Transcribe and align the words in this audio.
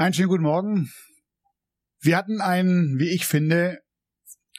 Einen 0.00 0.14
schönen 0.14 0.28
guten 0.28 0.44
Morgen. 0.44 0.92
Wir 2.00 2.16
hatten 2.16 2.40
einen, 2.40 3.00
wie 3.00 3.08
ich 3.08 3.26
finde, 3.26 3.80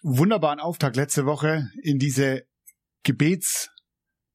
wunderbaren 0.03 0.59
Auftakt 0.59 0.97
letzte 0.97 1.25
Woche 1.25 1.69
in 1.81 1.97
diese 1.97 2.43
Gebets 3.03 3.69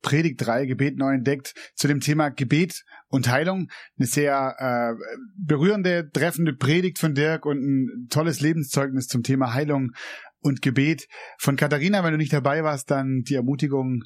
Predigt 0.01 0.41
3, 0.41 0.65
Gebet 0.65 0.97
neu 0.97 1.13
entdeckt, 1.13 1.53
zu 1.75 1.89
dem 1.89 2.01
Thema 2.01 2.31
Gebet 2.31 2.85
und 3.09 3.29
Heilung. 3.29 3.69
Eine 3.99 4.07
sehr 4.07 4.57
äh, 4.59 4.95
berührende, 5.37 6.09
treffende 6.11 6.55
Predigt 6.55 6.99
von 6.99 7.13
Dirk 7.13 7.45
und 7.45 7.59
ein 7.59 8.09
tolles 8.09 8.41
Lebenszeugnis 8.41 9.07
zum 9.07 9.23
Thema 9.23 9.53
Heilung 9.53 9.91
und 10.39 10.63
Gebet 10.63 11.07
von 11.37 11.57
Katharina. 11.57 12.03
Wenn 12.03 12.13
du 12.13 12.19
nicht 12.19 12.33
dabei 12.33 12.65
warst, 12.65 12.91
dann 12.91 13.21
die 13.29 13.35
Ermutigung, 13.35 14.05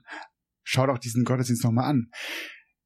schau 0.65 0.89
doch 0.89 0.99
diesen 0.99 1.23
Gottesdienst 1.23 1.63
nochmal 1.63 1.91
an. 1.91 2.11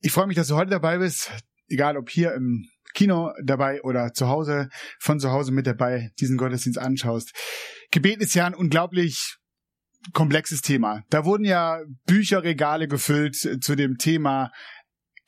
Ich 0.00 0.12
freue 0.12 0.26
mich, 0.26 0.36
dass 0.36 0.48
du 0.48 0.56
heute 0.56 0.72
dabei 0.72 0.98
bist, 0.98 1.30
egal 1.72 1.96
ob 1.96 2.10
hier 2.10 2.34
im 2.34 2.68
Kino 2.94 3.32
dabei 3.42 3.82
oder 3.82 4.12
zu 4.12 4.28
Hause, 4.28 4.68
von 5.00 5.18
zu 5.18 5.30
Hause 5.30 5.52
mit 5.52 5.66
dabei, 5.66 6.10
diesen 6.20 6.36
Gottesdienst 6.36 6.78
anschaust. 6.78 7.32
Gebet 7.90 8.20
ist 8.20 8.34
ja 8.34 8.46
ein 8.46 8.54
unglaublich 8.54 9.36
komplexes 10.12 10.62
Thema. 10.62 11.02
Da 11.10 11.24
wurden 11.24 11.44
ja 11.44 11.80
Bücherregale 12.06 12.88
gefüllt 12.88 13.36
zu 13.36 13.76
dem 13.76 13.98
Thema 13.98 14.50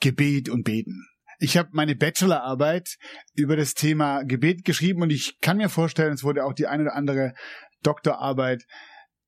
Gebet 0.01 0.49
und 0.49 0.65
Beten. 0.65 1.07
Ich 1.39 1.57
habe 1.57 1.71
meine 1.73 1.95
Bachelorarbeit 1.95 2.97
über 3.35 3.57
das 3.57 3.75
Thema 3.75 4.23
Gebet 4.23 4.65
geschrieben 4.65 5.03
und 5.03 5.11
ich 5.11 5.39
kann 5.41 5.57
mir 5.57 5.69
vorstellen, 5.69 6.13
es 6.13 6.25
wurde 6.25 6.45
auch 6.45 6.55
die 6.55 6.67
eine 6.67 6.85
oder 6.85 6.95
andere 6.95 7.35
Doktorarbeit 7.83 8.65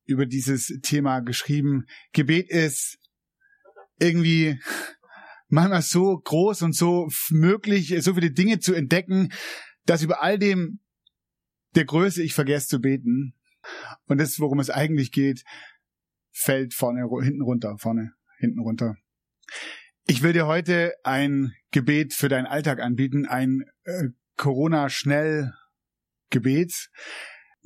über 0.04 0.26
dieses 0.26 0.66
Thema 0.82 1.20
geschrieben. 1.20 1.84
Gebet 2.12 2.50
ist 2.50 2.98
irgendwie 3.98 4.60
manchmal 5.56 5.82
so 5.82 6.16
groß 6.18 6.62
und 6.62 6.76
so 6.76 7.08
möglich, 7.30 7.92
so 8.00 8.14
viele 8.14 8.30
Dinge 8.30 8.60
zu 8.60 8.74
entdecken, 8.74 9.32
dass 9.86 10.02
über 10.02 10.22
all 10.22 10.38
dem 10.38 10.78
der 11.74 11.86
Größe 11.86 12.22
ich 12.22 12.34
vergesse 12.34 12.68
zu 12.68 12.80
beten. 12.80 13.34
Und 14.04 14.18
das, 14.18 14.38
worum 14.38 14.60
es 14.60 14.70
eigentlich 14.70 15.10
geht, 15.12 15.42
fällt 16.30 16.74
vorne, 16.74 17.08
hinten 17.22 17.42
runter, 17.42 17.78
vorne, 17.78 18.12
hinten 18.38 18.60
runter. 18.60 18.96
Ich 20.06 20.22
will 20.22 20.34
dir 20.34 20.46
heute 20.46 20.94
ein 21.02 21.52
Gebet 21.72 22.12
für 22.12 22.28
deinen 22.28 22.46
Alltag 22.46 22.78
anbieten, 22.80 23.26
ein 23.26 23.64
äh, 23.84 24.10
Corona-Schnell-Gebet. 24.36 26.90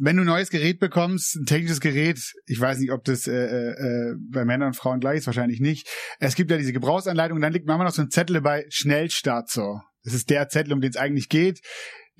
Wenn 0.02 0.16
du 0.16 0.22
ein 0.22 0.26
neues 0.26 0.50
Gerät 0.50 0.80
bekommst, 0.80 1.36
ein 1.36 1.46
technisches 1.46 1.80
Gerät, 1.80 2.18
ich 2.46 2.58
weiß 2.60 2.78
nicht, 2.78 2.90
ob 2.90 3.04
das 3.04 3.26
äh, 3.26 3.32
äh, 3.32 4.14
bei 4.30 4.44
Männern 4.44 4.68
und 4.68 4.76
Frauen 4.76 5.00
gleich 5.00 5.18
ist, 5.18 5.26
wahrscheinlich 5.26 5.60
nicht. 5.60 5.88
Es 6.18 6.34
gibt 6.34 6.50
ja 6.50 6.56
diese 6.56 6.72
Gebrauchsanleitung, 6.72 7.40
dann 7.40 7.52
liegt 7.52 7.66
manchmal 7.66 7.86
noch 7.86 7.94
so 7.94 8.02
ein 8.02 8.10
Zettel 8.10 8.40
bei 8.40 8.64
Schnellstart 8.70 9.50
so. 9.50 9.80
Das 10.02 10.14
ist 10.14 10.30
der 10.30 10.48
Zettel, 10.48 10.72
um 10.72 10.80
den 10.80 10.90
es 10.90 10.96
eigentlich 10.96 11.28
geht 11.28 11.60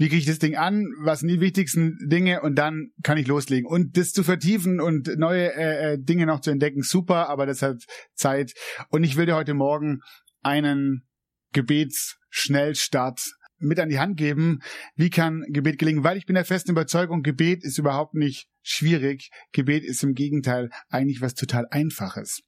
wie 0.01 0.09
kriege 0.09 0.21
ich 0.21 0.27
das 0.27 0.39
Ding 0.39 0.57
an, 0.57 0.87
was 1.03 1.21
sind 1.21 1.29
die 1.29 1.43
wichtigsten 1.43 1.99
Dinge 2.09 2.41
und 2.41 2.55
dann 2.55 2.89
kann 3.03 3.19
ich 3.19 3.27
loslegen. 3.27 3.69
Und 3.69 3.99
das 3.99 4.13
zu 4.13 4.25
vertiefen 4.25 4.81
und 4.81 5.15
neue 5.19 5.55
äh, 5.55 5.93
äh, 5.93 5.99
Dinge 6.01 6.25
noch 6.25 6.41
zu 6.41 6.51
entdecken, 6.51 6.83
super, 6.83 7.29
aber 7.29 7.45
das 7.45 7.61
hat 7.61 7.85
Zeit. 8.15 8.55
Und 8.89 9.05
ich 9.05 9.17
will 9.17 9.27
dir 9.27 9.35
heute 9.35 9.53
Morgen 9.53 10.01
einen 10.41 11.07
Gebetsschnellstart 11.53 13.21
mit 13.61 13.79
an 13.79 13.89
die 13.89 13.99
Hand 13.99 14.17
geben. 14.17 14.61
Wie 14.97 15.11
kann 15.11 15.45
Gebet 15.49 15.79
gelingen? 15.79 16.05
Weil 16.05 16.17
ich 16.17 16.27
bin 16.27 16.35
der 16.35 16.45
festen 16.45 16.73
Überzeugung, 16.73 17.23
Gebet 17.23 17.63
ist 17.63 17.79
überhaupt 17.79 18.15
nicht 18.15 18.49
schwierig. 18.63 19.31
Gebet 19.53 19.85
ist 19.85 20.03
im 20.03 20.15
Gegenteil 20.15 20.71
eigentlich 20.89 21.21
was 21.21 21.35
total 21.35 21.67
Einfaches. 21.71 22.41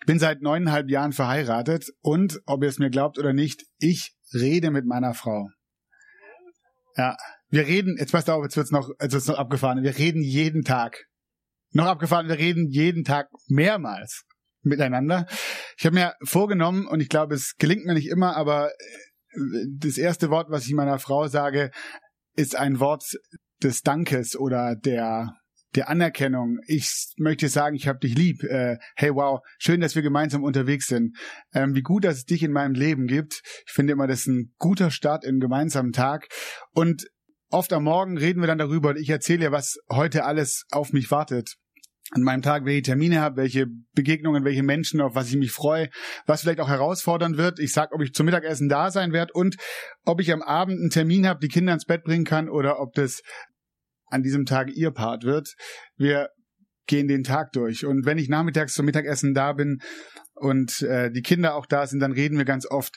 Ich 0.00 0.06
bin 0.06 0.18
seit 0.18 0.42
neuneinhalb 0.42 0.90
Jahren 0.90 1.12
verheiratet 1.12 1.86
und, 2.00 2.40
ob 2.46 2.62
ihr 2.62 2.68
es 2.68 2.78
mir 2.78 2.90
glaubt 2.90 3.18
oder 3.18 3.32
nicht, 3.32 3.64
ich 3.78 4.14
rede 4.34 4.70
mit 4.70 4.86
meiner 4.86 5.14
Frau. 5.14 5.48
Ja, 6.96 7.16
wir 7.48 7.66
reden, 7.66 7.96
jetzt 7.98 8.12
passt 8.12 8.28
auf, 8.28 8.42
jetzt 8.42 8.56
wird's 8.56 8.70
noch, 8.70 8.90
jetzt 9.00 9.12
wird's 9.12 9.28
noch 9.28 9.38
abgefahren. 9.38 9.82
Wir 9.82 9.96
reden 9.96 10.22
jeden 10.22 10.62
Tag. 10.62 11.06
Noch 11.70 11.86
abgefahren, 11.86 12.28
wir 12.28 12.38
reden 12.38 12.68
jeden 12.68 13.04
Tag 13.04 13.28
mehrmals 13.48 14.24
miteinander. 14.62 15.26
Ich 15.78 15.86
habe 15.86 15.94
mir 15.94 16.14
vorgenommen, 16.22 16.86
und 16.86 17.00
ich 17.00 17.08
glaube, 17.08 17.34
es 17.34 17.56
gelingt 17.56 17.84
mir 17.84 17.94
nicht 17.94 18.08
immer, 18.08 18.36
aber 18.36 18.70
das 19.78 19.98
erste 19.98 20.30
Wort, 20.30 20.50
was 20.50 20.66
ich 20.66 20.74
meiner 20.74 20.98
Frau 20.98 21.28
sage, 21.28 21.70
ist 22.36 22.56
ein 22.56 22.80
Wort 22.80 23.04
des 23.62 23.82
Dankes 23.82 24.36
oder 24.36 24.76
der 24.76 25.34
der 25.74 25.88
Anerkennung. 25.88 26.58
Ich 26.66 27.14
möchte 27.16 27.48
sagen, 27.48 27.74
ich 27.76 27.88
habe 27.88 27.98
dich 27.98 28.14
lieb. 28.14 28.44
Äh, 28.44 28.76
hey, 28.94 29.14
wow, 29.14 29.40
schön, 29.58 29.80
dass 29.80 29.94
wir 29.94 30.02
gemeinsam 30.02 30.42
unterwegs 30.44 30.86
sind. 30.86 31.16
Ähm, 31.54 31.74
wie 31.74 31.80
gut, 31.80 32.04
dass 32.04 32.16
es 32.16 32.24
dich 32.24 32.42
in 32.42 32.52
meinem 32.52 32.74
Leben 32.74 33.06
gibt. 33.06 33.40
Ich 33.66 33.72
finde 33.72 33.94
immer, 33.94 34.06
das 34.06 34.20
ist 34.20 34.26
ein 34.26 34.52
guter 34.58 34.90
Start 34.90 35.24
im 35.24 35.40
gemeinsamen 35.40 35.92
Tag. 35.92 36.28
Und 36.72 37.06
oft 37.50 37.72
am 37.72 37.84
Morgen 37.84 38.18
reden 38.18 38.40
wir 38.40 38.46
dann 38.46 38.58
darüber 38.58 38.90
und 38.90 38.98
ich 38.98 39.08
erzähle 39.08 39.44
ja, 39.44 39.52
was 39.52 39.78
heute 39.90 40.24
alles 40.24 40.64
auf 40.70 40.92
mich 40.92 41.10
wartet 41.10 41.56
an 42.10 42.22
meinem 42.22 42.42
Tag, 42.42 42.64
welche 42.64 42.82
Termine 42.82 43.20
habe, 43.20 43.36
welche 43.36 43.66
Begegnungen, 43.94 44.44
welche 44.44 44.62
Menschen, 44.62 45.00
auf 45.00 45.14
was 45.14 45.28
ich 45.28 45.36
mich 45.36 45.52
freue, 45.52 45.88
was 46.26 46.42
vielleicht 46.42 46.60
auch 46.60 46.68
herausfordern 46.68 47.36
wird. 47.36 47.58
Ich 47.58 47.72
sag, 47.72 47.92
ob 47.92 48.02
ich 48.02 48.12
zum 48.12 48.26
Mittagessen 48.26 48.68
da 48.68 48.90
sein 48.90 49.12
werde 49.12 49.32
und 49.32 49.56
ob 50.04 50.20
ich 50.20 50.32
am 50.32 50.42
Abend 50.42 50.78
einen 50.78 50.90
Termin 50.90 51.26
habe, 51.26 51.40
die 51.40 51.48
Kinder 51.48 51.72
ins 51.72 51.86
Bett 51.86 52.04
bringen 52.04 52.24
kann 52.24 52.48
oder 52.48 52.80
ob 52.80 52.92
das 52.94 53.22
an 54.06 54.22
diesem 54.22 54.44
Tag 54.44 54.70
ihr 54.70 54.90
Part 54.90 55.24
wird. 55.24 55.54
Wir 55.96 56.28
gehen 56.86 57.08
den 57.08 57.24
Tag 57.24 57.52
durch. 57.52 57.86
Und 57.86 58.04
wenn 58.04 58.18
ich 58.18 58.28
nachmittags 58.28 58.74
zum 58.74 58.84
Mittagessen 58.84 59.32
da 59.32 59.52
bin 59.52 59.78
und 60.34 60.82
äh, 60.82 61.10
die 61.10 61.22
Kinder 61.22 61.54
auch 61.54 61.66
da 61.66 61.86
sind, 61.86 62.00
dann 62.00 62.12
reden 62.12 62.36
wir 62.36 62.44
ganz 62.44 62.66
oft 62.66 62.96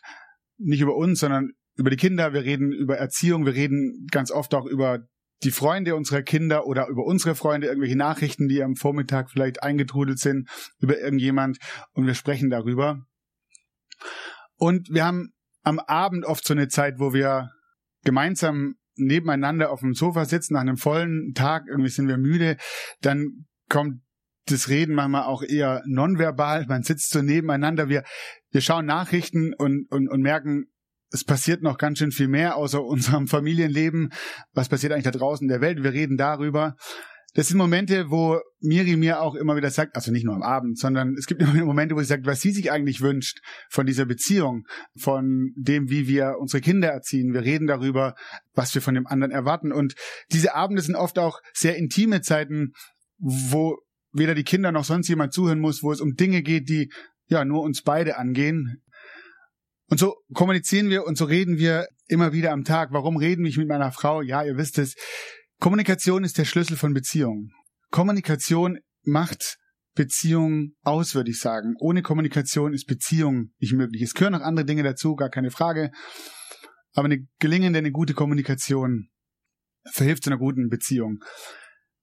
nicht 0.58 0.82
über 0.82 0.96
uns, 0.96 1.20
sondern 1.20 1.52
über 1.78 1.90
die 1.90 1.98
Kinder. 1.98 2.34
Wir 2.34 2.44
reden 2.44 2.72
über 2.72 2.98
Erziehung. 2.98 3.46
Wir 3.46 3.54
reden 3.54 4.08
ganz 4.12 4.32
oft 4.32 4.54
auch 4.54 4.66
über 4.66 5.00
die 5.44 5.52
Freunde 5.52 5.96
unserer 5.96 6.22
Kinder 6.22 6.66
oder 6.66 6.88
über 6.88 7.04
unsere 7.04 7.36
Freunde, 7.36 7.68
irgendwelche 7.68 7.98
Nachrichten, 7.98 8.48
die 8.48 8.64
am 8.64 8.76
Vormittag 8.76 9.30
vielleicht 9.30 9.62
eingetrudelt 9.64 10.20
sind, 10.20 10.50
über 10.80 11.00
irgendjemand 11.00 11.58
und 11.94 12.08
wir 12.08 12.14
sprechen 12.14 12.50
darüber. 12.50 13.06
Und 14.58 14.90
wir 14.90 15.06
haben 15.06 15.34
am 15.64 15.80
Abend 15.80 16.26
oft 16.26 16.46
so 16.46 16.54
eine 16.54 16.68
Zeit, 16.68 17.00
wo 17.00 17.14
wir 17.14 17.52
gemeinsam 18.04 18.76
nebeneinander 18.96 19.72
auf 19.72 19.82
dem 19.82 19.94
Sofa 19.94 20.26
sitzen 20.26 20.54
nach 20.54 20.62
einem 20.62 20.78
vollen 20.78 21.34
Tag, 21.34 21.66
irgendwie 21.68 21.90
sind 21.90 22.08
wir 22.08 22.18
müde, 22.18 22.58
dann 23.02 23.46
kommt 23.70 24.02
das 24.48 24.70
Reden 24.70 24.96
manchmal 24.96 25.24
auch 25.24 25.42
eher 25.42 25.82
nonverbal, 25.86 26.66
man 26.68 26.84
sitzt 26.84 27.10
so 27.10 27.22
nebeneinander, 27.22 27.90
wir, 27.90 28.04
wir 28.52 28.62
schauen 28.62 28.86
Nachrichten 28.86 29.54
und, 29.54 29.88
und, 29.90 30.08
und 30.08 30.22
merken, 30.22 30.68
es 31.12 31.24
passiert 31.24 31.62
noch 31.62 31.78
ganz 31.78 32.00
schön 32.00 32.12
viel 32.12 32.28
mehr 32.28 32.56
außer 32.56 32.84
unserem 32.84 33.28
Familienleben. 33.28 34.12
Was 34.54 34.70
passiert 34.70 34.94
eigentlich 34.94 35.06
da 35.06 35.12
draußen 35.12 35.46
in 35.46 35.50
der 35.50 35.62
Welt? 35.62 35.84
Wir 35.84 35.94
reden 35.94 36.18
darüber. 36.18 36.76
Das 37.36 37.50
sind 37.50 37.58
Momente, 37.58 38.10
wo 38.10 38.40
Miri 38.62 38.96
mir 38.96 39.20
auch 39.20 39.36
immer 39.36 39.58
wieder 39.58 39.70
sagt, 39.70 39.98
also 39.98 40.10
nicht 40.10 40.24
nur 40.24 40.36
am 40.36 40.42
Abend, 40.42 40.80
sondern 40.80 41.16
es 41.16 41.26
gibt 41.26 41.42
immer 41.42 41.54
wieder 41.54 41.66
Momente, 41.66 41.96
wo 41.96 42.00
sie 42.00 42.06
sagt, 42.06 42.26
was 42.26 42.40
sie 42.40 42.52
sich 42.52 42.72
eigentlich 42.72 43.02
wünscht 43.02 43.40
von 43.70 43.86
dieser 43.86 44.06
Beziehung, 44.06 44.64
von 44.98 45.52
dem, 45.58 45.90
wie 45.90 46.08
wir 46.08 46.36
unsere 46.40 46.62
Kinder 46.62 46.88
erziehen. 46.88 47.34
Wir 47.34 47.42
reden 47.42 47.68
darüber, 47.68 48.16
was 48.54 48.74
wir 48.74 48.82
von 48.82 48.96
dem 48.96 49.06
anderen 49.06 49.32
erwarten. 49.32 49.74
Und 49.74 49.96
diese 50.32 50.56
Abende 50.56 50.82
sind 50.82 50.96
oft 50.96 51.20
auch 51.20 51.42
sehr 51.54 51.76
intime 51.76 52.22
Zeiten, 52.22 52.72
wo 53.18 53.80
weder 54.14 54.34
die 54.34 54.44
Kinder 54.44 54.72
noch 54.72 54.86
sonst 54.86 55.10
jemand 55.10 55.34
zuhören 55.34 55.60
muss, 55.60 55.84
wo 55.84 55.92
es 55.92 56.00
um 56.00 56.16
Dinge 56.16 56.42
geht, 56.42 56.70
die 56.70 56.90
ja 57.28 57.44
nur 57.44 57.64
uns 57.64 57.82
beide 57.82 58.18
angehen. 58.18 58.82
Und 59.88 60.00
so 60.00 60.16
kommunizieren 60.34 60.90
wir 60.90 61.06
und 61.06 61.18
so 61.18 61.26
reden 61.26 61.58
wir 61.58 61.88
immer 62.08 62.34
wieder 62.34 62.52
am 62.52 62.64
Tag. 62.64 62.90
Warum 62.92 63.18
reden 63.18 63.44
wir 63.44 63.58
mit 63.58 63.68
meiner 63.68 63.92
Frau? 63.92 64.22
Ja, 64.22 64.44
ihr 64.44 64.58
wisst 64.58 64.78
es. 64.78 64.96
Kommunikation 65.60 66.24
ist 66.24 66.38
der 66.38 66.46
Schlüssel 66.46 66.78
von 66.78 66.94
Beziehungen. 66.94 67.52
Kommunikation 67.92 68.80
macht 69.04 69.58
Beziehung 69.96 70.74
aus, 70.82 71.16
würde 71.16 71.32
ich 71.32 71.40
sagen. 71.40 71.76
Ohne 71.80 72.02
Kommunikation 72.02 72.74
ist 72.74 72.86
Beziehung 72.86 73.52
nicht 73.60 73.74
möglich. 73.74 74.02
Es 74.02 74.14
gehören 74.14 74.34
noch 74.34 74.42
andere 74.42 74.66
Dinge 74.66 74.84
dazu, 74.84 75.16
gar 75.16 75.30
keine 75.30 75.52
Frage. 75.52 75.92
Aber 76.94 77.06
eine 77.06 77.26
gelingende, 77.40 77.80
eine 77.80 77.92
gute 77.92 78.14
Kommunikation 78.14 79.10
verhilft 79.92 80.24
zu 80.24 80.30
einer 80.30 80.40
guten 80.40 80.70
Beziehung. 80.70 81.20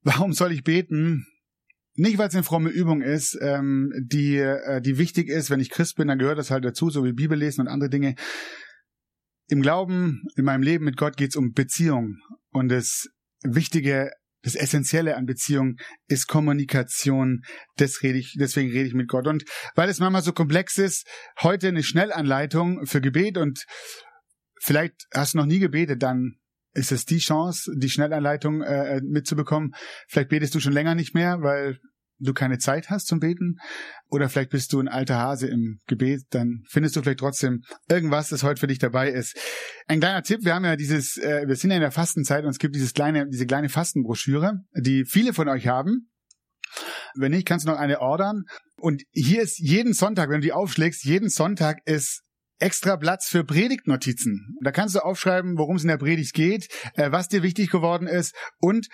Warum 0.02 0.32
soll 0.32 0.52
ich 0.52 0.62
beten? 0.62 1.26
Nicht, 1.94 2.16
weil 2.16 2.28
es 2.28 2.34
eine 2.34 2.42
fromme 2.42 2.70
Übung 2.70 3.02
ist, 3.02 3.38
ähm, 3.42 3.92
die, 4.00 4.38
äh, 4.38 4.80
die 4.80 4.96
wichtig 4.96 5.28
ist. 5.28 5.50
Wenn 5.50 5.60
ich 5.60 5.70
Christ 5.70 5.96
bin, 5.96 6.08
dann 6.08 6.18
gehört 6.18 6.38
das 6.38 6.50
halt 6.50 6.64
dazu, 6.64 6.88
so 6.88 7.04
wie 7.04 7.12
Bibel 7.12 7.38
lesen 7.38 7.60
und 7.62 7.68
andere 7.68 7.90
Dinge. 7.90 8.14
Im 9.48 9.60
Glauben, 9.60 10.22
in 10.36 10.44
meinem 10.44 10.62
Leben 10.62 10.86
mit 10.86 10.96
Gott 10.96 11.16
geht 11.16 11.30
es 11.30 11.36
um 11.36 11.52
Beziehung. 11.52 12.16
Und 12.50 12.70
das 12.70 13.08
Wichtige, 13.42 14.10
das 14.42 14.54
Essentielle 14.54 15.16
an 15.16 15.26
Beziehung 15.26 15.76
ist 16.06 16.28
Kommunikation. 16.28 17.42
Das 17.76 18.02
rede 18.02 18.18
ich, 18.18 18.36
deswegen 18.38 18.70
rede 18.70 18.86
ich 18.86 18.94
mit 18.94 19.08
Gott. 19.08 19.26
Und 19.26 19.44
weil 19.74 19.90
es 19.90 20.00
manchmal 20.00 20.22
so 20.22 20.32
komplex 20.32 20.78
ist, 20.78 21.06
heute 21.42 21.68
eine 21.68 21.82
Schnellanleitung 21.82 22.86
für 22.86 23.02
Gebet 23.02 23.36
und 23.36 23.66
vielleicht 24.62 24.94
hast 25.12 25.34
du 25.34 25.38
noch 25.38 25.46
nie 25.46 25.58
gebetet, 25.58 26.02
dann 26.02 26.38
ist 26.74 26.92
es 26.92 27.04
die 27.04 27.18
Chance, 27.18 27.72
die 27.76 27.90
Schnellanleitung 27.90 28.62
äh, 28.62 29.00
mitzubekommen. 29.02 29.72
Vielleicht 30.08 30.30
betest 30.30 30.54
du 30.54 30.60
schon 30.60 30.72
länger 30.72 30.94
nicht 30.94 31.14
mehr, 31.14 31.42
weil 31.42 31.78
du 32.22 32.32
keine 32.32 32.58
Zeit 32.58 32.88
hast 32.88 33.06
zum 33.06 33.18
Beten. 33.18 33.56
Oder 34.08 34.28
vielleicht 34.28 34.50
bist 34.50 34.72
du 34.72 34.80
ein 34.80 34.88
alter 34.88 35.18
Hase 35.18 35.48
im 35.48 35.80
Gebet, 35.86 36.22
dann 36.30 36.62
findest 36.68 36.96
du 36.96 37.02
vielleicht 37.02 37.20
trotzdem 37.20 37.62
irgendwas, 37.88 38.28
das 38.28 38.42
heute 38.42 38.60
für 38.60 38.66
dich 38.66 38.78
dabei 38.78 39.10
ist. 39.10 39.36
Ein 39.88 40.00
kleiner 40.00 40.22
Tipp, 40.22 40.44
wir 40.44 40.54
haben 40.54 40.64
ja 40.64 40.76
dieses, 40.76 41.16
äh, 41.16 41.46
wir 41.46 41.56
sind 41.56 41.70
ja 41.70 41.76
in 41.76 41.82
der 41.82 41.90
Fastenzeit 41.90 42.44
und 42.44 42.50
es 42.50 42.58
gibt 42.58 42.74
dieses 42.74 42.94
kleine, 42.94 43.26
diese 43.28 43.46
kleine 43.46 43.68
Fastenbroschüre, 43.68 44.60
die 44.76 45.04
viele 45.04 45.32
von 45.32 45.48
euch 45.48 45.66
haben. 45.66 46.10
Wenn 47.14 47.32
nicht, 47.32 47.46
kannst 47.46 47.66
du 47.66 47.70
noch 47.70 47.78
eine 47.78 48.00
ordern. 48.00 48.44
Und 48.76 49.02
hier 49.12 49.42
ist 49.42 49.58
jeden 49.58 49.92
Sonntag, 49.92 50.30
wenn 50.30 50.40
du 50.40 50.46
die 50.46 50.52
aufschlägst, 50.52 51.04
jeden 51.04 51.28
Sonntag 51.28 51.78
ist 51.84 52.22
extra 52.62 52.96
Platz 52.96 53.26
für 53.26 53.42
Predigtnotizen. 53.42 54.56
Da 54.62 54.70
kannst 54.70 54.94
du 54.94 55.00
aufschreiben, 55.00 55.58
worum 55.58 55.76
es 55.76 55.82
in 55.82 55.88
der 55.88 55.96
Predigt 55.96 56.32
geht, 56.32 56.68
äh, 56.94 57.10
was 57.10 57.28
dir 57.28 57.42
wichtig 57.42 57.70
geworden 57.70 58.06
ist 58.06 58.34
und 58.60 58.86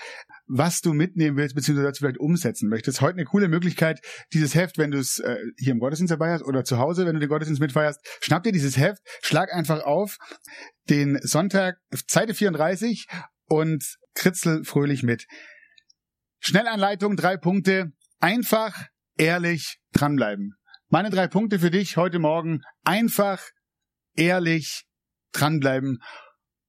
was 0.47 0.81
du 0.81 0.95
mitnehmen 0.95 1.37
willst, 1.37 1.55
beziehungsweise 1.55 1.93
vielleicht 1.99 2.19
umsetzen 2.19 2.71
möchtest. 2.71 3.03
Heute 3.03 3.17
eine 3.17 3.27
coole 3.27 3.49
Möglichkeit, 3.49 4.01
dieses 4.33 4.55
Heft, 4.55 4.79
wenn 4.79 4.91
du 4.91 4.99
es 4.99 5.19
äh, 5.19 5.37
hier 5.59 5.73
im 5.73 5.81
Gottesdienst 5.81 6.11
dabei 6.11 6.33
hast 6.33 6.45
oder 6.45 6.65
zu 6.65 6.79
Hause, 6.79 7.05
wenn 7.05 7.13
du 7.13 7.21
den 7.21 7.29
Gottesdienst 7.29 7.61
mitfeierst, 7.61 8.01
schnapp 8.21 8.43
dir 8.43 8.53
dieses 8.53 8.79
Heft, 8.79 9.03
schlag 9.21 9.53
einfach 9.53 9.83
auf 9.85 10.17
den 10.89 11.19
Sonntag, 11.21 11.77
Seite 11.91 12.33
34 12.33 13.07
und 13.45 13.85
kritzel 14.15 14.65
fröhlich 14.65 15.03
mit. 15.03 15.27
Schnellanleitung, 16.41 17.17
drei 17.17 17.37
Punkte. 17.37 17.93
Einfach, 18.19 18.87
ehrlich, 19.19 19.79
dranbleiben. 19.93 20.55
Meine 20.89 21.11
drei 21.11 21.29
Punkte 21.29 21.59
für 21.59 21.71
dich 21.71 21.99
heute 21.99 22.19
Morgen. 22.19 22.63
Einfach, 22.83 23.43
ehrlich 24.19 24.85
dranbleiben. 25.33 26.03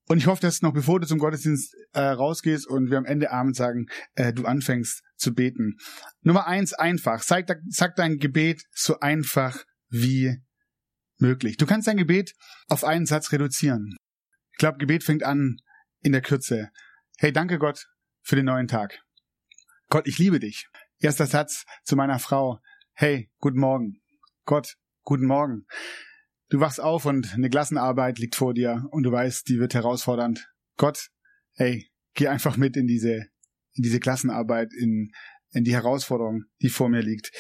Und 0.07 0.18
ich 0.18 0.28
hoffe, 0.28 0.42
dass 0.42 0.62
noch 0.62 0.74
bevor 0.74 1.00
du 1.00 1.07
zum 1.07 1.19
Gottesdienst 1.19 1.75
äh, 1.94 2.01
rausgehst 2.01 2.68
und 2.68 2.90
wir 2.90 2.98
am 2.98 3.06
Ende 3.06 3.31
Abend 3.31 3.56
sagen, 3.56 3.88
äh, 4.16 4.34
du 4.34 4.46
anfängst 4.46 5.04
zu 5.18 5.34
beten. 5.34 5.78
Nummer 6.22 6.48
eins, 6.48 6.74
einfach. 6.74 7.22
Sag, 7.22 7.48
sag 7.68 7.96
dein 7.96 8.18
Gebet 8.18 8.63
so 8.72 9.00
einfach 9.00 9.63
wie 9.90 10.38
möglich. 11.19 11.57
Du 11.57 11.66
kannst 11.66 11.88
dein 11.88 11.98
Gebet 11.98 12.34
auf 12.69 12.84
einen 12.84 13.06
Satz 13.06 13.31
reduzieren. 13.31 13.95
Ich 14.54 14.57
glaube, 14.57 14.78
Gebet 14.78 15.04
fängt 15.04 15.24
an 15.24 15.57
in 16.02 16.12
der 16.12 16.22
Kürze. 16.22 16.69
Hey, 17.18 17.31
danke 17.31 17.60
Gott 17.60 17.88
für 18.22 18.36
den 18.36 18.45
neuen 18.45 18.68
Tag. 18.68 19.00
Gott, 19.90 20.07
ich 20.07 20.18
liebe 20.18 20.40
dich. 20.40 20.68
Erster 21.00 21.28
Satz 21.28 21.66
zu 21.84 21.95
meiner 21.95 22.19
Frau. 22.19 22.60
Hey, 22.94 23.30
guten 23.40 23.60
Morgen. 23.60 24.02
Gott, 24.45 24.75
guten 25.04 25.25
Morgen. 25.25 25.66
Du 26.50 26.60
wachst 26.60 26.81
auf 26.81 27.06
und 27.06 27.34
eine 27.34 27.50
Klassenarbeit 27.50 28.18
liegt 28.18 28.36
vor 28.36 28.54
dir 28.54 28.88
und 28.92 29.04
du 29.04 29.12
weißt, 29.12 29.48
die 29.48 29.60
wird 29.60 29.75
herausfordernd. 29.75 30.50
Gott, 30.78 31.10
hey, 31.54 31.88
geh 32.16 32.28
einfach 32.28 32.57
mit 32.57 32.75
in 32.75 32.88
diese, 32.88 33.28
in 33.74 33.84
diese 33.84 34.00
Klassenarbeit, 34.00 34.74
in, 34.74 35.12
in 35.51 35.63
die 35.63 35.74
Herausforderung, 35.74 36.46
die 36.62 36.69
vor 36.69 36.90
mir 36.90 37.01
liegt. 37.01 37.31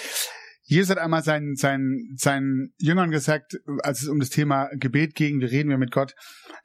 Jesus 0.61 0.91
hat 0.91 0.99
einmal 0.99 1.23
seinen, 1.23 1.55
seinen, 1.55 2.15
seinen 2.15 2.75
Jüngern 2.77 3.09
gesagt, 3.09 3.59
als 3.81 4.03
es 4.03 4.07
um 4.07 4.19
das 4.19 4.29
Thema 4.29 4.69
Gebet 4.75 5.15
ging, 5.15 5.39
wir 5.39 5.49
reden 5.49 5.69
wir 5.69 5.79
mit 5.79 5.91
Gott, 5.91 6.13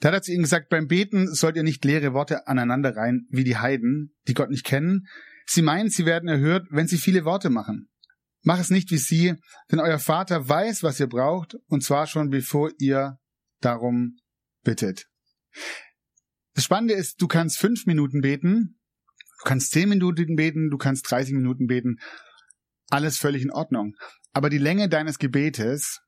da 0.01 0.09
hat 0.09 0.15
er 0.15 0.23
zu 0.23 0.33
ihnen 0.33 0.43
gesagt, 0.43 0.69
beim 0.69 0.87
Beten 0.87 1.33
sollt 1.33 1.57
ihr 1.57 1.63
nicht 1.63 1.83
leere 1.87 2.13
Worte 2.13 2.47
aneinander 2.47 2.95
rein, 2.95 3.27
wie 3.31 3.45
die 3.45 3.57
Heiden, 3.57 4.15
die 4.29 4.35
Gott 4.35 4.51
nicht 4.51 4.67
kennen. 4.67 5.07
Sie 5.47 5.63
meinen, 5.63 5.89
sie 5.89 6.05
werden 6.05 6.29
erhört, 6.29 6.67
wenn 6.71 6.87
sie 6.87 6.99
viele 6.99 7.25
Worte 7.25 7.49
machen. 7.49 7.89
Mach 8.45 8.61
es 8.61 8.71
nicht 8.71 8.91
wie 8.91 8.99
sie, 8.99 9.35
denn 9.73 9.81
euer 9.81 9.99
Vater 9.99 10.49
weiß, 10.49 10.83
was 10.83 11.01
ihr 11.01 11.07
braucht, 11.07 11.57
und 11.67 11.83
zwar 11.83 12.07
schon 12.07 12.29
bevor 12.29 12.71
ihr 12.79 13.19
darum 13.61 14.19
bittet. 14.63 15.09
Das 16.53 16.65
Spannende 16.65 16.95
ist, 16.95 17.23
du 17.23 17.27
kannst 17.27 17.59
fünf 17.59 17.87
Minuten 17.87 18.21
beten, 18.21 18.79
du 19.41 19.49
kannst 19.49 19.73
zehn 19.73 19.89
Minuten 19.89 20.37
beten, 20.37 20.69
du 20.71 20.77
kannst 20.77 21.11
30 21.11 21.35
Minuten 21.35 21.67
beten. 21.67 21.97
Alles 22.91 23.17
völlig 23.17 23.43
in 23.43 23.51
Ordnung. 23.51 23.97
Aber 24.33 24.51
die 24.51 24.59
Länge 24.59 24.91
deines 24.91 25.19
Gebetes, 25.19 26.01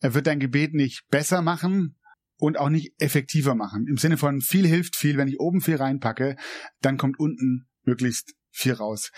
wird 0.00 0.26
dein 0.26 0.40
Gebet 0.40 0.74
nicht 0.74 1.06
besser 1.10 1.42
machen 1.42 1.96
und 2.36 2.58
auch 2.58 2.70
nicht 2.70 2.92
effektiver 2.98 3.54
machen. 3.54 3.86
Im 3.88 3.96
Sinne 3.96 4.18
von 4.18 4.40
viel 4.40 4.66
hilft 4.66 4.96
viel, 4.96 5.16
wenn 5.16 5.28
ich 5.28 5.38
oben 5.38 5.60
viel 5.60 5.76
reinpacke, 5.76 6.36
dann 6.80 6.96
kommt 6.96 7.18
unten 7.18 7.68
möglichst 7.84 8.34
viel 8.50 8.72
raus 8.72 9.10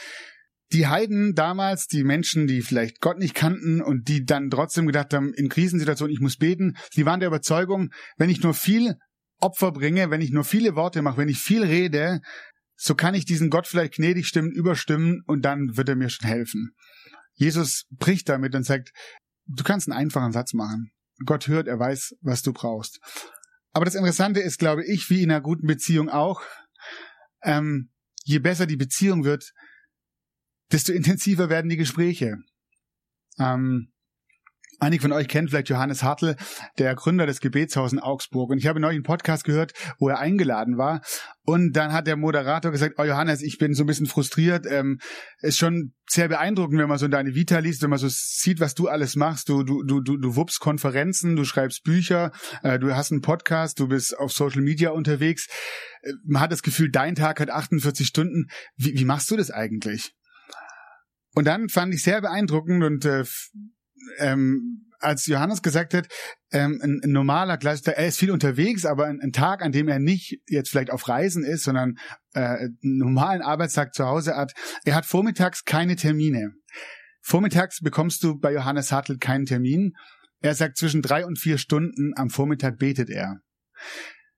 die 0.75 0.89
Heiden 0.89 1.35
damals, 1.35 1.87
die 1.87 2.03
Menschen, 2.03 2.49
die 2.49 2.61
vielleicht 2.61 3.01
Gott 3.01 3.19
nicht 3.19 3.35
kannten 3.35 3.81
und 3.81 4.09
die 4.09 4.25
dann 4.25 4.51
trotzdem 4.51 4.87
gedacht 4.87 5.15
haben, 5.15 5.33
in 5.33 5.49
Krisensituationen, 5.49 6.13
ich 6.13 6.21
muss 6.21 6.37
beten, 6.37 6.77
die 6.97 7.07
waren 7.07 7.21
der 7.21 7.29
Überzeugung, 7.29 7.91
wenn 8.17 8.29
ich 8.29 8.43
nur 8.43 8.55
viel 8.55 8.97
Opfer 9.39 9.71
bringe, 9.71 10.11
wenn 10.11 10.21
ich 10.21 10.33
nur 10.33 10.45
viele 10.45 10.75
Worte 10.75 11.01
mache, 11.01 11.19
wenn 11.19 11.29
ich 11.29 11.39
viel 11.39 11.63
rede, 11.63 12.21
so 12.77 12.97
kann 12.97 13.15
ich 13.15 13.25
diesen 13.25 13.51
Gott 13.51 13.69
vielleicht 13.69 13.95
gnädig 13.95 14.27
stimmen, 14.27 14.51
überstimmen 14.51 15.23
und 15.27 15.45
dann 15.45 15.77
wird 15.77 15.89
er 15.89 15.97
mir 15.97 16.11
schon 16.11 16.29
helfen. 16.29 16.75
Jesus 17.35 17.87
bricht 17.91 18.29
damit 18.29 18.55
und 18.57 18.65
sagt, 18.65 18.91
du 19.47 19.63
kannst 19.63 19.89
einen 19.89 19.97
einfachen 19.97 20.33
Satz 20.33 20.55
machen. 20.55 20.91
Gott 21.25 21.47
hört, 21.47 21.69
er 21.69 21.79
weiß, 21.79 22.17
was 22.21 22.43
du 22.43 22.53
brauchst. 22.53 22.99
Aber 23.73 23.85
das 23.85 23.95
Interessante 23.95 24.41
ist, 24.41 24.59
glaube 24.59 24.85
ich, 24.85 25.09
wie 25.09 25.23
in 25.23 25.31
einer 25.31 25.41
guten 25.41 25.69
Beziehung 25.69 26.09
auch, 26.09 26.43
ähm, 27.43 27.91
je 28.25 28.41
besser 28.41 28.67
die 28.67 28.77
Beziehung 28.77 29.25
wird, 29.25 29.53
desto 30.73 30.93
intensiver 30.93 31.49
werden 31.49 31.69
die 31.69 31.77
Gespräche. 31.77 32.37
Ähm, 33.39 33.93
Einige 34.81 35.03
von 35.03 35.13
euch 35.13 35.29
kennen 35.29 35.49
vielleicht 35.49 35.69
Johannes 35.69 36.03
Hartl, 36.03 36.37
der 36.79 36.95
Gründer 36.95 37.27
des 37.27 37.41
Gebetshaus 37.41 37.93
in 37.93 38.01
Augsburg. 38.01 38.51
Und 38.51 38.59
ich 38.59 38.67
habe 38.67 38.81
neulich 38.81 38.97
einen 38.97 39.05
Podcast 39.05 39.45
gehört, 39.45 39.73
wo 39.99 40.09
er 40.09 40.19
eingeladen 40.19 40.77
war. 40.77 41.01
Und 41.47 41.73
dann 41.75 41.93
hat 41.93 42.07
der 42.07 42.17
Moderator 42.17 42.71
gesagt, 42.71 42.97
oh 42.99 43.05
Johannes, 43.05 43.43
ich 43.43 43.59
bin 43.59 43.75
so 43.75 43.85
ein 43.85 43.87
bisschen 43.87 44.07
frustriert. 44.07 44.67
Ähm, 44.69 44.99
ist 45.41 45.59
schon 45.59 45.95
sehr 46.09 46.29
beeindruckend, 46.29 46.81
wenn 46.81 46.89
man 46.89 46.99
so 46.99 47.09
deine 47.09 47.35
Vita 47.35 47.59
liest, 47.59 47.83
wenn 47.83 47.91
man 47.91 47.99
so 47.99 48.09
sieht, 48.11 48.61
was 48.61 48.75
du 48.75 48.89
alles 48.89 49.17
machst. 49.17 49.49
Du, 49.49 49.63
du, 49.63 49.83
du, 49.85 50.01
du, 50.01 50.17
du 50.17 50.37
wuppst 50.37 50.61
Konferenzen, 50.61 51.37
du 51.37 51.45
schreibst 51.45 51.83
Bücher, 51.85 52.33
äh, 52.63 52.79
du 52.79 52.95
hast 52.95 53.13
einen 53.13 53.21
Podcast, 53.21 53.79
du 53.81 53.89
bist 53.89 54.19
auf 54.19 54.33
Social 54.33 54.63
Media 54.63 54.91
unterwegs. 54.91 55.49
Äh, 56.03 56.13
man 56.27 56.43
hat 56.43 56.53
das 56.53 56.63
Gefühl, 56.63 56.91
dein 56.91 57.15
Tag 57.15 57.41
hat 57.41 57.51
48 57.51 58.07
Stunden. 58.07 58.49
Wie, 58.77 58.99
wie 58.99 59.05
machst 59.05 59.31
du 59.31 59.37
das 59.37 59.51
eigentlich? 59.51 60.15
Und 61.35 61.47
dann 61.47 61.69
fand 61.69 61.93
ich 61.95 62.03
sehr 62.03 62.21
beeindruckend 62.21 62.83
und 62.83 63.05
äh, 63.05 63.25
ähm, 64.19 64.91
als 65.01 65.27
Johannes 65.27 65.63
gesagt 65.63 65.95
hat, 65.95 66.09
ähm, 66.51 66.81
ein, 66.83 67.01
ein 67.05 67.11
normaler 67.11 67.59
Gleister, 67.59 67.93
er 67.93 68.07
ist 68.07 68.19
viel 68.19 68.31
unterwegs, 68.31 68.87
aber 68.87 69.07
ein, 69.07 69.21
ein, 69.21 69.33
Tag, 69.33 69.63
an 69.63 69.73
dem 69.73 69.89
er 69.89 69.99
nicht 69.99 70.41
jetzt 70.49 70.71
vielleicht 70.71 70.91
auf 70.91 71.09
Reisen 71.09 71.45
ist, 71.45 71.65
sondern 71.65 71.97
äh, 72.33 72.41
einen 72.41 72.79
normalen 72.83 73.43
Arbeitstag 73.43 73.95
zu 73.95 74.07
Hause 74.07 74.35
hat, 74.37 74.53
er 74.85 74.95
hat 74.95 75.07
vormittags 75.07 75.65
keine 75.65 75.97
Termine. 75.97 76.55
Vormittags 77.21 77.81
bekommst 77.81 78.23
du 78.23 78.39
bei 78.39 78.53
Johannes 78.53 78.93
Hartl 78.93 79.19
keinen 79.19 79.47
Termin. 79.47 79.93
Er 80.41 80.55
sagt, 80.55 80.77
zwischen 80.77 81.03
drei 81.03 81.25
und 81.25 81.39
vier 81.39 81.59
Stunden 81.59 82.13
am 82.17 82.29
Vormittag 82.31 82.79
betet 82.79 83.09
er. 83.09 83.41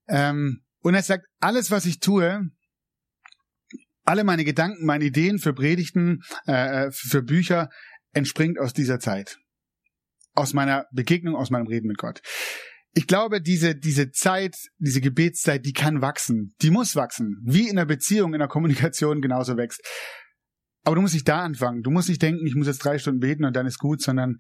Ähm, 0.08 0.62
und 0.80 0.94
er 0.94 1.02
sagt, 1.02 1.26
alles, 1.40 1.70
was 1.72 1.84
ich 1.84 1.98
tue, 1.98 2.48
alle 4.06 4.24
meine 4.24 4.44
Gedanken, 4.44 4.86
meine 4.86 5.04
Ideen 5.04 5.38
für 5.38 5.52
Predigten, 5.52 6.22
äh, 6.46 6.90
für 6.92 7.22
Bücher 7.22 7.68
entspringt 8.12 8.58
aus 8.58 8.72
dieser 8.72 8.98
Zeit. 8.98 9.38
Aus 10.34 10.54
meiner 10.54 10.86
Begegnung, 10.92 11.34
aus 11.34 11.50
meinem 11.50 11.66
Reden 11.66 11.88
mit 11.88 11.98
Gott. 11.98 12.20
Ich 12.92 13.06
glaube, 13.06 13.42
diese, 13.42 13.74
diese 13.74 14.10
Zeit, 14.10 14.56
diese 14.78 15.00
Gebetszeit, 15.00 15.66
die 15.66 15.72
kann 15.72 16.00
wachsen. 16.00 16.54
Die 16.62 16.70
muss 16.70 16.96
wachsen. 16.96 17.42
Wie 17.44 17.68
in 17.68 17.76
der 17.76 17.84
Beziehung, 17.84 18.32
in 18.32 18.38
der 18.38 18.48
Kommunikation 18.48 19.20
genauso 19.20 19.56
wächst. 19.56 19.82
Aber 20.84 20.94
du 20.94 21.02
musst 21.02 21.14
nicht 21.14 21.28
da 21.28 21.42
anfangen. 21.42 21.82
Du 21.82 21.90
musst 21.90 22.08
nicht 22.08 22.22
denken, 22.22 22.46
ich 22.46 22.54
muss 22.54 22.68
jetzt 22.68 22.78
drei 22.78 22.98
Stunden 22.98 23.20
beten 23.20 23.44
und 23.44 23.54
dann 23.54 23.66
ist 23.66 23.78
gut, 23.78 24.00
sondern 24.00 24.36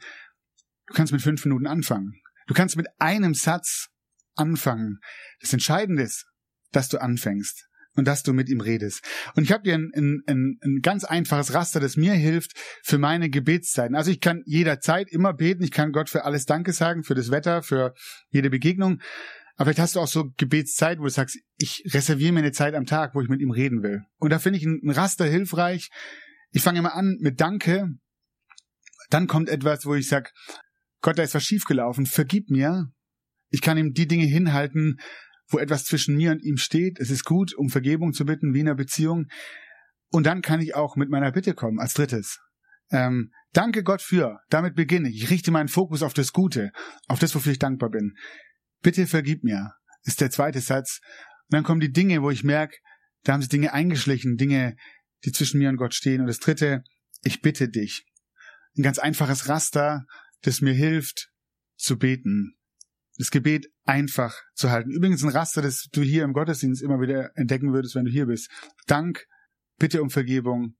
du 0.86 0.94
kannst 0.94 1.12
mit 1.12 1.20
fünf 1.20 1.44
Minuten 1.44 1.66
anfangen. 1.66 2.14
Du 2.46 2.54
kannst 2.54 2.76
mit 2.76 2.86
einem 2.98 3.34
Satz 3.34 3.88
anfangen. 4.36 5.00
Das 5.40 5.52
Entscheidende 5.52 6.04
ist, 6.04 6.24
dass 6.70 6.88
du 6.88 6.98
anfängst 6.98 7.66
und 7.96 8.06
dass 8.06 8.22
du 8.22 8.32
mit 8.32 8.48
ihm 8.48 8.60
redest. 8.60 9.02
Und 9.34 9.42
ich 9.42 9.52
habe 9.52 9.64
dir 9.64 9.74
ein, 9.74 9.90
ein, 9.94 10.22
ein, 10.26 10.58
ein 10.62 10.80
ganz 10.82 11.04
einfaches 11.04 11.54
Raster, 11.54 11.80
das 11.80 11.96
mir 11.96 12.12
hilft 12.12 12.52
für 12.82 12.98
meine 12.98 13.30
Gebetszeiten. 13.30 13.96
Also 13.96 14.10
ich 14.10 14.20
kann 14.20 14.42
jederzeit 14.46 15.10
immer 15.10 15.32
beten, 15.32 15.64
ich 15.64 15.72
kann 15.72 15.92
Gott 15.92 16.10
für 16.10 16.24
alles 16.24 16.46
Danke 16.46 16.72
sagen, 16.72 17.02
für 17.02 17.14
das 17.14 17.30
Wetter, 17.30 17.62
für 17.62 17.94
jede 18.30 18.50
Begegnung. 18.50 19.00
Aber 19.56 19.66
vielleicht 19.66 19.80
hast 19.80 19.96
du 19.96 20.00
auch 20.00 20.08
so 20.08 20.30
Gebetszeit, 20.36 20.98
wo 20.98 21.04
du 21.04 21.10
sagst, 21.10 21.38
ich 21.56 21.82
reserviere 21.92 22.32
mir 22.32 22.40
eine 22.40 22.52
Zeit 22.52 22.74
am 22.74 22.84
Tag, 22.84 23.14
wo 23.14 23.22
ich 23.22 23.28
mit 23.28 23.40
ihm 23.40 23.50
reden 23.50 23.82
will. 23.82 24.02
Und 24.18 24.30
da 24.30 24.38
finde 24.38 24.58
ich 24.58 24.66
ein 24.66 24.90
Raster 24.90 25.24
hilfreich. 25.24 25.88
Ich 26.50 26.62
fange 26.62 26.78
immer 26.78 26.94
an 26.94 27.16
mit 27.20 27.40
Danke. 27.40 27.88
Dann 29.08 29.26
kommt 29.26 29.48
etwas, 29.48 29.86
wo 29.86 29.94
ich 29.94 30.08
sag, 30.08 30.32
Gott, 31.00 31.18
da 31.18 31.22
ist 31.22 31.34
was 31.34 31.44
schiefgelaufen, 31.44 32.06
vergib 32.06 32.50
mir. 32.50 32.90
Ich 33.48 33.62
kann 33.62 33.78
ihm 33.78 33.92
die 33.92 34.06
Dinge 34.06 34.26
hinhalten, 34.26 34.98
wo 35.48 35.58
etwas 35.58 35.84
zwischen 35.84 36.16
mir 36.16 36.32
und 36.32 36.42
ihm 36.42 36.56
steht. 36.56 36.98
Es 36.98 37.10
ist 37.10 37.24
gut, 37.24 37.54
um 37.54 37.68
Vergebung 37.68 38.12
zu 38.12 38.24
bitten, 38.24 38.54
wie 38.54 38.60
in 38.60 38.68
einer 38.68 38.76
Beziehung. 38.76 39.26
Und 40.10 40.26
dann 40.26 40.42
kann 40.42 40.60
ich 40.60 40.74
auch 40.74 40.96
mit 40.96 41.10
meiner 41.10 41.32
Bitte 41.32 41.54
kommen, 41.54 41.78
als 41.78 41.94
drittes. 41.94 42.38
Ähm, 42.90 43.32
danke 43.52 43.82
Gott 43.82 44.02
für, 44.02 44.40
damit 44.48 44.74
beginne 44.74 45.08
ich. 45.08 45.24
Ich 45.24 45.30
richte 45.30 45.50
meinen 45.50 45.68
Fokus 45.68 46.02
auf 46.02 46.14
das 46.14 46.32
Gute, 46.32 46.70
auf 47.08 47.18
das, 47.18 47.34
wofür 47.34 47.52
ich 47.52 47.58
dankbar 47.58 47.90
bin. 47.90 48.14
Bitte 48.82 49.06
vergib 49.06 49.42
mir, 49.42 49.72
ist 50.04 50.20
der 50.20 50.30
zweite 50.30 50.60
Satz. 50.60 51.00
Und 51.48 51.54
dann 51.54 51.64
kommen 51.64 51.80
die 51.80 51.92
Dinge, 51.92 52.22
wo 52.22 52.30
ich 52.30 52.44
merke, 52.44 52.76
da 53.24 53.32
haben 53.32 53.40
sich 53.40 53.48
Dinge 53.48 53.72
eingeschlichen, 53.72 54.36
Dinge, 54.36 54.76
die 55.24 55.32
zwischen 55.32 55.58
mir 55.58 55.68
und 55.68 55.76
Gott 55.76 55.94
stehen. 55.94 56.20
Und 56.20 56.28
das 56.28 56.38
dritte, 56.38 56.84
ich 57.22 57.40
bitte 57.40 57.68
dich. 57.68 58.06
Ein 58.76 58.82
ganz 58.82 58.98
einfaches 58.98 59.48
Raster, 59.48 60.06
das 60.42 60.60
mir 60.60 60.74
hilft, 60.74 61.30
zu 61.76 61.98
beten. 61.98 62.55
Das 63.18 63.30
Gebet 63.30 63.68
einfach 63.84 64.34
zu 64.54 64.70
halten. 64.70 64.90
Übrigens 64.90 65.22
ein 65.22 65.30
Raster, 65.30 65.62
das 65.62 65.88
du 65.92 66.02
hier 66.02 66.24
im 66.24 66.32
Gottesdienst 66.32 66.82
immer 66.82 67.00
wieder 67.00 67.30
entdecken 67.34 67.72
würdest, 67.72 67.94
wenn 67.94 68.04
du 68.04 68.10
hier 68.10 68.26
bist. 68.26 68.50
Dank, 68.86 69.26
Bitte 69.78 70.02
um 70.02 70.10
Vergebung 70.10 70.76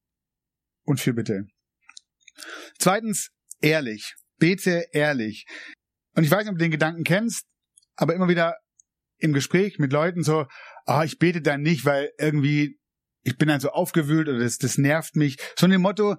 und 0.85 1.01
für 1.01 1.13
Bitte. 1.13 1.47
Zweitens, 2.79 3.31
ehrlich. 3.61 4.15
Bete 4.39 4.87
ehrlich. 4.93 5.47
Und 6.15 6.25
ich 6.25 6.31
weiß 6.31 6.41
nicht, 6.41 6.51
ob 6.51 6.59
du 6.59 6.65
den 6.65 6.71
Gedanken 6.71 7.05
kennst, 7.05 7.47
aber 7.95 8.15
immer 8.15 8.29
wieder 8.29 8.57
im 9.19 9.33
Gespräch 9.33 9.79
mit 9.79 9.93
Leuten 9.93 10.23
so, 10.23 10.47
ah, 10.85 11.05
ich 11.05 11.19
bete 11.19 11.41
dann 11.41 11.63
nicht, 11.63 11.85
weil 11.85 12.11
irgendwie 12.19 12.79
ich 13.27 13.37
bin 13.39 13.49
dann 13.49 13.61
so 13.61 13.71
aufgewühlt 13.71 14.29
oder 14.29 14.39
das, 14.39 14.59
das 14.59 14.79
nervt 14.79 15.17
mich. 15.17 15.37
So 15.59 15.67
dem 15.67 15.83
Motto, 15.83 16.17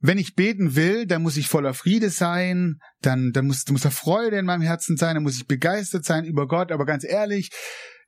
wenn 0.00 0.18
ich 0.18 0.34
beten 0.34 0.76
will, 0.76 1.06
dann 1.06 1.22
muss 1.22 1.36
ich 1.36 1.48
voller 1.48 1.74
Friede 1.74 2.10
sein, 2.10 2.78
dann, 3.00 3.32
dann 3.32 3.46
muss, 3.46 3.66
muss 3.68 3.82
da 3.82 3.90
Freude 3.90 4.38
in 4.38 4.46
meinem 4.46 4.62
Herzen 4.62 4.96
sein, 4.96 5.14
dann 5.14 5.24
muss 5.24 5.36
ich 5.36 5.46
begeistert 5.46 6.04
sein 6.04 6.24
über 6.24 6.46
Gott, 6.46 6.70
aber 6.70 6.86
ganz 6.86 7.04
ehrlich, 7.04 7.50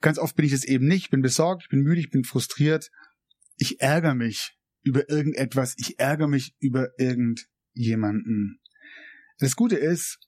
ganz 0.00 0.18
oft 0.18 0.36
bin 0.36 0.46
ich 0.46 0.52
das 0.52 0.64
eben 0.64 0.86
nicht, 0.86 1.04
ich 1.04 1.10
bin 1.10 1.22
besorgt, 1.22 1.64
ich 1.64 1.68
bin 1.68 1.82
müde, 1.82 2.00
ich 2.00 2.10
bin 2.10 2.24
frustriert. 2.24 2.90
Ich 3.56 3.80
ärgere 3.80 4.14
mich 4.14 4.56
über 4.82 5.10
irgendetwas, 5.10 5.74
ich 5.76 5.98
ärgere 5.98 6.28
mich 6.28 6.54
über 6.60 6.88
irgendjemanden. 6.98 8.60
Das 9.38 9.56
Gute 9.56 9.76
ist, 9.76 10.18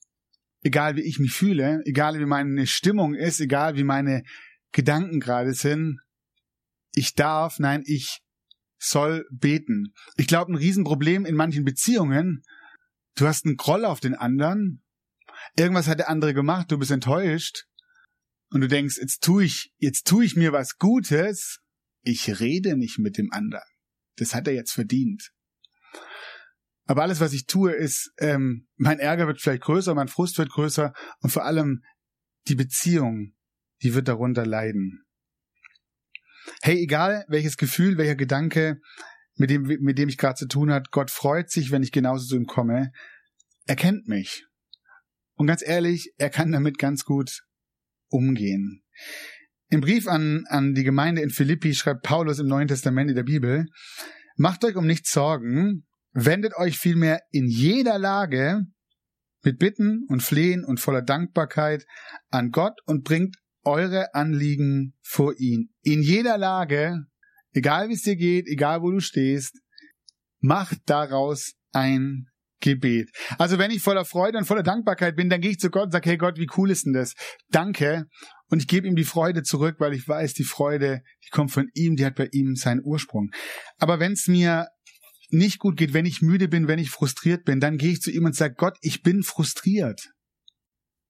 egal 0.62 0.96
wie 0.96 1.02
ich 1.02 1.18
mich 1.18 1.32
fühle, 1.32 1.80
egal 1.84 2.18
wie 2.18 2.26
meine 2.26 2.66
Stimmung 2.66 3.14
ist, 3.14 3.40
egal 3.40 3.76
wie 3.76 3.84
meine 3.84 4.22
Gedanken 4.72 5.20
gerade 5.20 5.54
sind, 5.54 6.00
ich 6.94 7.14
darf, 7.14 7.58
nein, 7.58 7.82
ich 7.86 8.20
soll 8.82 9.26
beten. 9.30 9.94
Ich 10.16 10.26
glaube, 10.26 10.52
ein 10.52 10.56
Riesenproblem 10.56 11.24
in 11.24 11.34
manchen 11.34 11.64
Beziehungen, 11.64 12.42
du 13.16 13.26
hast 13.26 13.46
einen 13.46 13.56
Groll 13.56 13.84
auf 13.84 14.00
den 14.00 14.14
anderen, 14.14 14.82
irgendwas 15.56 15.88
hat 15.88 15.98
der 15.98 16.08
andere 16.08 16.34
gemacht, 16.34 16.70
du 16.70 16.78
bist 16.78 16.90
enttäuscht 16.90 17.66
und 18.50 18.60
du 18.60 18.68
denkst, 18.68 18.98
jetzt 18.98 19.22
tue 19.22 19.44
ich, 19.44 19.72
jetzt 19.78 20.06
tue 20.06 20.24
ich 20.24 20.36
mir 20.36 20.52
was 20.52 20.78
Gutes 20.78 21.62
ich 22.02 22.40
rede 22.40 22.76
nicht 22.76 22.98
mit 22.98 23.16
dem 23.16 23.32
anderen. 23.32 23.64
Das 24.16 24.34
hat 24.34 24.46
er 24.46 24.54
jetzt 24.54 24.72
verdient. 24.72 25.32
Aber 26.84 27.02
alles, 27.02 27.20
was 27.20 27.32
ich 27.32 27.46
tue, 27.46 27.72
ist, 27.72 28.12
ähm, 28.18 28.68
mein 28.76 28.98
Ärger 28.98 29.26
wird 29.26 29.40
vielleicht 29.40 29.62
größer, 29.62 29.94
mein 29.94 30.08
Frust 30.08 30.36
wird 30.38 30.50
größer 30.50 30.92
und 31.20 31.30
vor 31.30 31.44
allem 31.44 31.82
die 32.48 32.56
Beziehung, 32.56 33.34
die 33.82 33.94
wird 33.94 34.08
darunter 34.08 34.44
leiden. 34.44 35.04
Hey, 36.62 36.82
egal 36.82 37.24
welches 37.28 37.56
Gefühl, 37.56 37.98
welcher 37.98 38.16
Gedanke, 38.16 38.80
mit 39.36 39.50
dem, 39.50 39.62
mit 39.62 39.98
dem 39.98 40.08
ich 40.08 40.18
gerade 40.18 40.34
zu 40.34 40.46
tun 40.46 40.72
hat, 40.72 40.90
Gott 40.90 41.10
freut 41.10 41.50
sich, 41.50 41.70
wenn 41.70 41.82
ich 41.82 41.92
genauso 41.92 42.26
zu 42.26 42.36
ihm 42.36 42.46
komme. 42.46 42.92
Er 43.66 43.76
kennt 43.76 44.08
mich. 44.08 44.44
Und 45.34 45.46
ganz 45.46 45.62
ehrlich, 45.66 46.12
er 46.18 46.30
kann 46.30 46.52
damit 46.52 46.78
ganz 46.78 47.04
gut 47.04 47.42
umgehen. 48.08 48.82
Im 49.68 49.80
Brief 49.80 50.06
an, 50.06 50.44
an 50.48 50.74
die 50.74 50.84
Gemeinde 50.84 51.22
in 51.22 51.30
Philippi 51.30 51.74
schreibt 51.74 52.02
Paulus 52.02 52.38
im 52.38 52.46
Neuen 52.46 52.68
Testament 52.68 53.08
in 53.08 53.16
der 53.16 53.22
Bibel, 53.22 53.66
macht 54.36 54.64
euch 54.64 54.76
um 54.76 54.86
nichts 54.86 55.10
Sorgen, 55.12 55.86
wendet 56.12 56.54
euch 56.56 56.78
vielmehr 56.78 57.22
in 57.30 57.46
jeder 57.46 57.98
Lage 57.98 58.66
mit 59.42 59.58
Bitten 59.58 60.04
und 60.08 60.22
Flehen 60.22 60.64
und 60.64 60.78
voller 60.78 61.02
Dankbarkeit 61.02 61.86
an 62.30 62.50
Gott 62.50 62.78
und 62.84 63.02
bringt 63.02 63.36
eure 63.64 64.14
Anliegen 64.14 64.94
vor 65.02 65.34
ihn. 65.38 65.70
In 65.82 66.02
jeder 66.02 66.38
Lage, 66.38 67.06
egal 67.52 67.88
wie 67.88 67.94
es 67.94 68.02
dir 68.02 68.16
geht, 68.16 68.46
egal 68.46 68.82
wo 68.82 68.90
du 68.90 69.00
stehst, 69.00 69.60
macht 70.40 70.78
daraus 70.86 71.54
ein 71.72 72.26
Gebet. 72.60 73.10
Also 73.38 73.58
wenn 73.58 73.70
ich 73.70 73.82
voller 73.82 74.04
Freude 74.04 74.38
und 74.38 74.44
voller 74.44 74.62
Dankbarkeit 74.62 75.16
bin, 75.16 75.28
dann 75.28 75.40
gehe 75.40 75.50
ich 75.50 75.58
zu 75.58 75.70
Gott 75.70 75.86
und 75.86 75.92
sage, 75.92 76.08
hey 76.10 76.16
Gott, 76.16 76.38
wie 76.38 76.48
cool 76.56 76.70
ist 76.70 76.86
denn 76.86 76.92
das? 76.92 77.14
Danke. 77.50 78.06
Und 78.48 78.60
ich 78.60 78.68
gebe 78.68 78.86
ihm 78.86 78.96
die 78.96 79.04
Freude 79.04 79.42
zurück, 79.42 79.76
weil 79.78 79.92
ich 79.94 80.06
weiß, 80.06 80.34
die 80.34 80.44
Freude, 80.44 81.02
die 81.24 81.30
kommt 81.30 81.50
von 81.50 81.68
ihm, 81.74 81.96
die 81.96 82.06
hat 82.06 82.14
bei 82.14 82.28
ihm 82.32 82.54
seinen 82.54 82.82
Ursprung. 82.84 83.30
Aber 83.78 83.98
wenn 83.98 84.12
es 84.12 84.28
mir 84.28 84.68
nicht 85.30 85.58
gut 85.58 85.76
geht, 85.76 85.92
wenn 85.92 86.06
ich 86.06 86.22
müde 86.22 86.48
bin, 86.48 86.68
wenn 86.68 86.78
ich 86.78 86.90
frustriert 86.90 87.44
bin, 87.44 87.60
dann 87.60 87.78
gehe 87.78 87.92
ich 87.92 88.00
zu 88.00 88.10
ihm 88.10 88.26
und 88.26 88.36
sage, 88.36 88.54
Gott, 88.56 88.76
ich 88.80 89.02
bin 89.02 89.22
frustriert. 89.22 90.10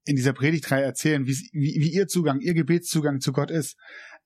In 0.05 0.15
dieser 0.15 0.33
Predigtreihe 0.33 0.83
erzählen, 0.83 1.25
wie, 1.25 1.35
wie, 1.53 1.91
ihr 1.93 2.07
Zugang, 2.07 2.39
ihr 2.41 2.53
Gebetszugang 2.53 3.19
zu 3.19 3.31
Gott 3.31 3.51
ist. 3.51 3.77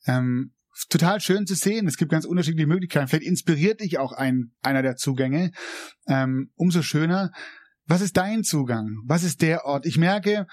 Ähm, 0.05 0.53
total 0.89 1.19
schön 1.21 1.45
zu 1.45 1.55
sehen. 1.55 1.87
Es 1.87 1.97
gibt 1.97 2.11
ganz 2.11 2.25
unterschiedliche 2.25 2.67
Möglichkeiten. 2.67 3.07
Vielleicht 3.07 3.27
inspiriert 3.27 3.81
dich 3.81 3.97
auch 3.97 4.11
ein, 4.11 4.51
einer 4.61 4.81
der 4.81 4.95
Zugänge. 4.95 5.51
Ähm, 6.07 6.51
umso 6.55 6.81
schöner. 6.81 7.31
Was 7.85 8.01
ist 8.01 8.17
dein 8.17 8.43
Zugang? 8.43 8.97
Was 9.05 9.23
ist 9.23 9.41
der 9.41 9.65
Ort? 9.65 9.85
Ich 9.85 9.97
merke, 9.97 10.45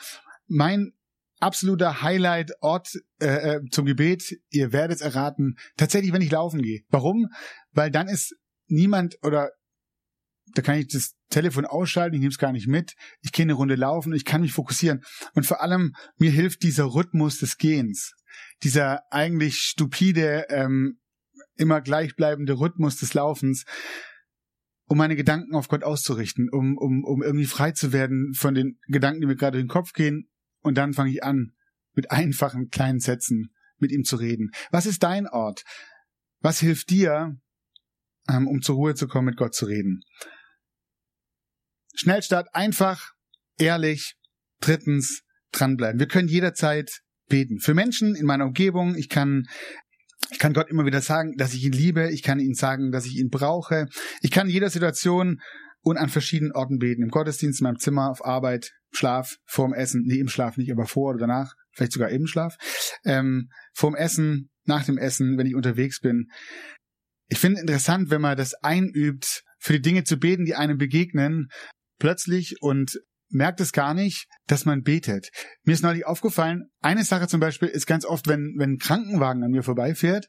mein 0.47 0.93
absoluter 1.41 2.03
Highlight-Ort 2.03 2.91
äh, 3.21 3.27
äh 3.57 3.61
zum 3.71 3.87
Gebet, 3.87 4.39
ihr 4.51 4.73
werdet 4.73 4.97
es 4.97 5.03
erraten, 5.03 5.57
tatsächlich, 5.77 6.13
wenn 6.13 6.23
ich 6.23 6.31
laufen 6.31 6.63
gehe. 6.63 6.83
Warum? 6.89 7.29
Weil 7.73 7.91
dann 7.91 8.09
ist 8.09 8.37
niemand 8.67 9.19
oder 9.23 9.51
da 10.55 10.63
kann 10.63 10.79
ich 10.79 10.89
das 10.89 11.15
Telefon 11.31 11.65
ausschalten, 11.65 12.15
ich 12.15 12.21
nehme 12.21 12.31
es 12.31 12.39
gar 12.39 12.53
nicht 12.53 12.69
mit, 12.69 12.95
ich 13.23 13.33
gehe 13.33 13.45
eine 13.45 13.55
Runde 13.55 13.75
laufen, 13.75 14.13
ich 14.13 14.25
kann 14.25 14.43
mich 14.43 14.53
fokussieren. 14.53 15.03
Und 15.35 15.47
vor 15.47 15.63
allem, 15.63 15.95
mir 16.19 16.31
hilft 16.31 16.63
dieser 16.63 16.85
Rhythmus 16.85 17.39
des 17.39 17.57
Gehens 17.57 18.15
dieser 18.63 19.03
eigentlich 19.11 19.59
stupide, 19.59 20.47
ähm, 20.49 20.99
immer 21.57 21.81
gleichbleibende 21.81 22.55
Rhythmus 22.55 22.97
des 22.97 23.15
Laufens, 23.15 23.65
um 24.87 24.99
meine 24.99 25.17
Gedanken 25.17 25.55
auf 25.55 25.69
Gott 25.69 25.85
auszurichten, 25.85 26.49
um, 26.51 26.77
um, 26.77 27.05
um 27.05 27.23
irgendwie 27.23 27.47
frei 27.47 27.73
zu 27.73 27.93
werden 27.93 28.35
von 28.35 28.55
den 28.55 28.79
Gedanken, 28.89 29.21
die 29.21 29.27
mir 29.27 29.37
gerade 29.37 29.59
in 29.59 29.65
den 29.65 29.71
Kopf 29.71 29.93
gehen. 29.93 30.29
Und 30.61 30.77
dann 30.77 30.95
fange 30.95 31.11
ich 31.11 31.23
an, 31.23 31.53
mit 31.95 32.11
einfachen 32.11 32.71
kleinen 32.71 33.01
Sätzen 33.01 33.55
mit 33.79 33.93
ihm 33.93 34.05
zu 34.05 34.17
reden. 34.17 34.51
Was 34.71 34.87
ist 34.87 35.03
dein 35.03 35.29
Ort? 35.29 35.63
Was 36.41 36.59
hilft 36.59 36.91
dir, 36.91 37.37
ähm, 38.29 38.49
um 38.49 38.63
zur 38.63 38.77
Ruhe 38.77 38.95
zu 38.95 39.07
kommen, 39.09 39.27
mit 39.27 39.37
Gott 39.37 39.55
zu 39.55 39.67
reden? 39.67 40.01
Schnellstart, 41.95 42.49
einfach, 42.53 43.13
ehrlich. 43.59 44.15
Drittens, 44.61 45.23
dranbleiben. 45.53 46.01
Wir 46.01 46.09
können 46.09 46.29
jederzeit 46.29 47.01
beten. 47.29 47.61
Für 47.61 47.75
Menschen 47.75 48.15
in 48.15 48.27
meiner 48.27 48.47
Umgebung, 48.47 48.95
ich 48.97 49.09
kann 49.09 49.45
ich 50.31 50.39
kann 50.39 50.55
Gott 50.55 50.71
immer 50.71 50.87
wieder 50.87 51.01
sagen, 51.01 51.37
dass 51.37 51.55
ich 51.55 51.65
ihn 51.65 51.73
liebe. 51.73 52.11
Ich 52.11 52.23
kann 52.23 52.41
ihn 52.41 52.55
sagen, 52.55 52.91
dass 52.91 53.07
ich 53.07 53.17
ihn 53.17 53.29
brauche. 53.29 53.87
Ich 54.21 54.31
kann 54.31 54.47
in 54.47 54.55
jeder 54.55 54.71
Situation 54.71 55.41
und 55.83 55.99
an 55.99 56.09
verschiedenen 56.09 56.53
Orten 56.53 56.79
beten. 56.79 57.03
Im 57.03 57.11
Gottesdienst, 57.11 57.61
in 57.61 57.65
meinem 57.65 57.79
Zimmer, 57.79 58.11
auf 58.11 58.25
Arbeit, 58.25 58.73
Schlaf, 58.91 59.37
vorm 59.45 59.75
Essen. 59.75 60.03
Nee, 60.07 60.19
im 60.19 60.29
Schlaf 60.29 60.57
nicht, 60.57 60.73
aber 60.73 60.87
vor 60.87 61.11
oder 61.11 61.21
danach. 61.21 61.53
Vielleicht 61.73 61.93
sogar 61.93 62.09
im 62.09 62.27
Schlaf. 62.27 62.57
Ähm, 63.05 63.49
vorm 63.75 63.95
Essen, 63.95 64.51
nach 64.65 64.85
dem 64.85 64.97
Essen, 64.97 65.37
wenn 65.37 65.47
ich 65.47 65.55
unterwegs 65.55 66.01
bin. 66.01 66.29
Ich 67.29 67.39
finde 67.39 67.61
interessant, 67.61 68.11
wenn 68.11 68.21
man 68.21 68.37
das 68.37 68.55
einübt, 68.55 69.43
für 69.59 69.75
die 69.75 69.83
Dinge 69.83 70.05
zu 70.05 70.19
beten, 70.19 70.45
die 70.45 70.55
einem 70.55 70.77
begegnen, 70.77 71.49
plötzlich 71.99 72.57
und 72.61 73.01
merkt 73.31 73.61
es 73.61 73.73
gar 73.73 73.95
nicht, 73.95 74.27
dass 74.47 74.65
man 74.65 74.83
betet. 74.83 75.31
Mir 75.65 75.73
ist 75.73 75.83
neulich 75.83 76.07
aufgefallen, 76.07 76.71
eine 76.81 77.05
Sache 77.05 77.29
zum 77.29 77.41
Beispiel 77.41 77.69
ist 77.69 77.87
ganz 77.87 78.05
oft, 78.05 78.29
wenn, 78.29 78.55
wenn 78.59 78.73
ein 78.73 78.79
Krankenwagen 78.79 79.43
an 79.43 79.51
mir 79.51 79.63
vorbeifährt, 79.63 80.29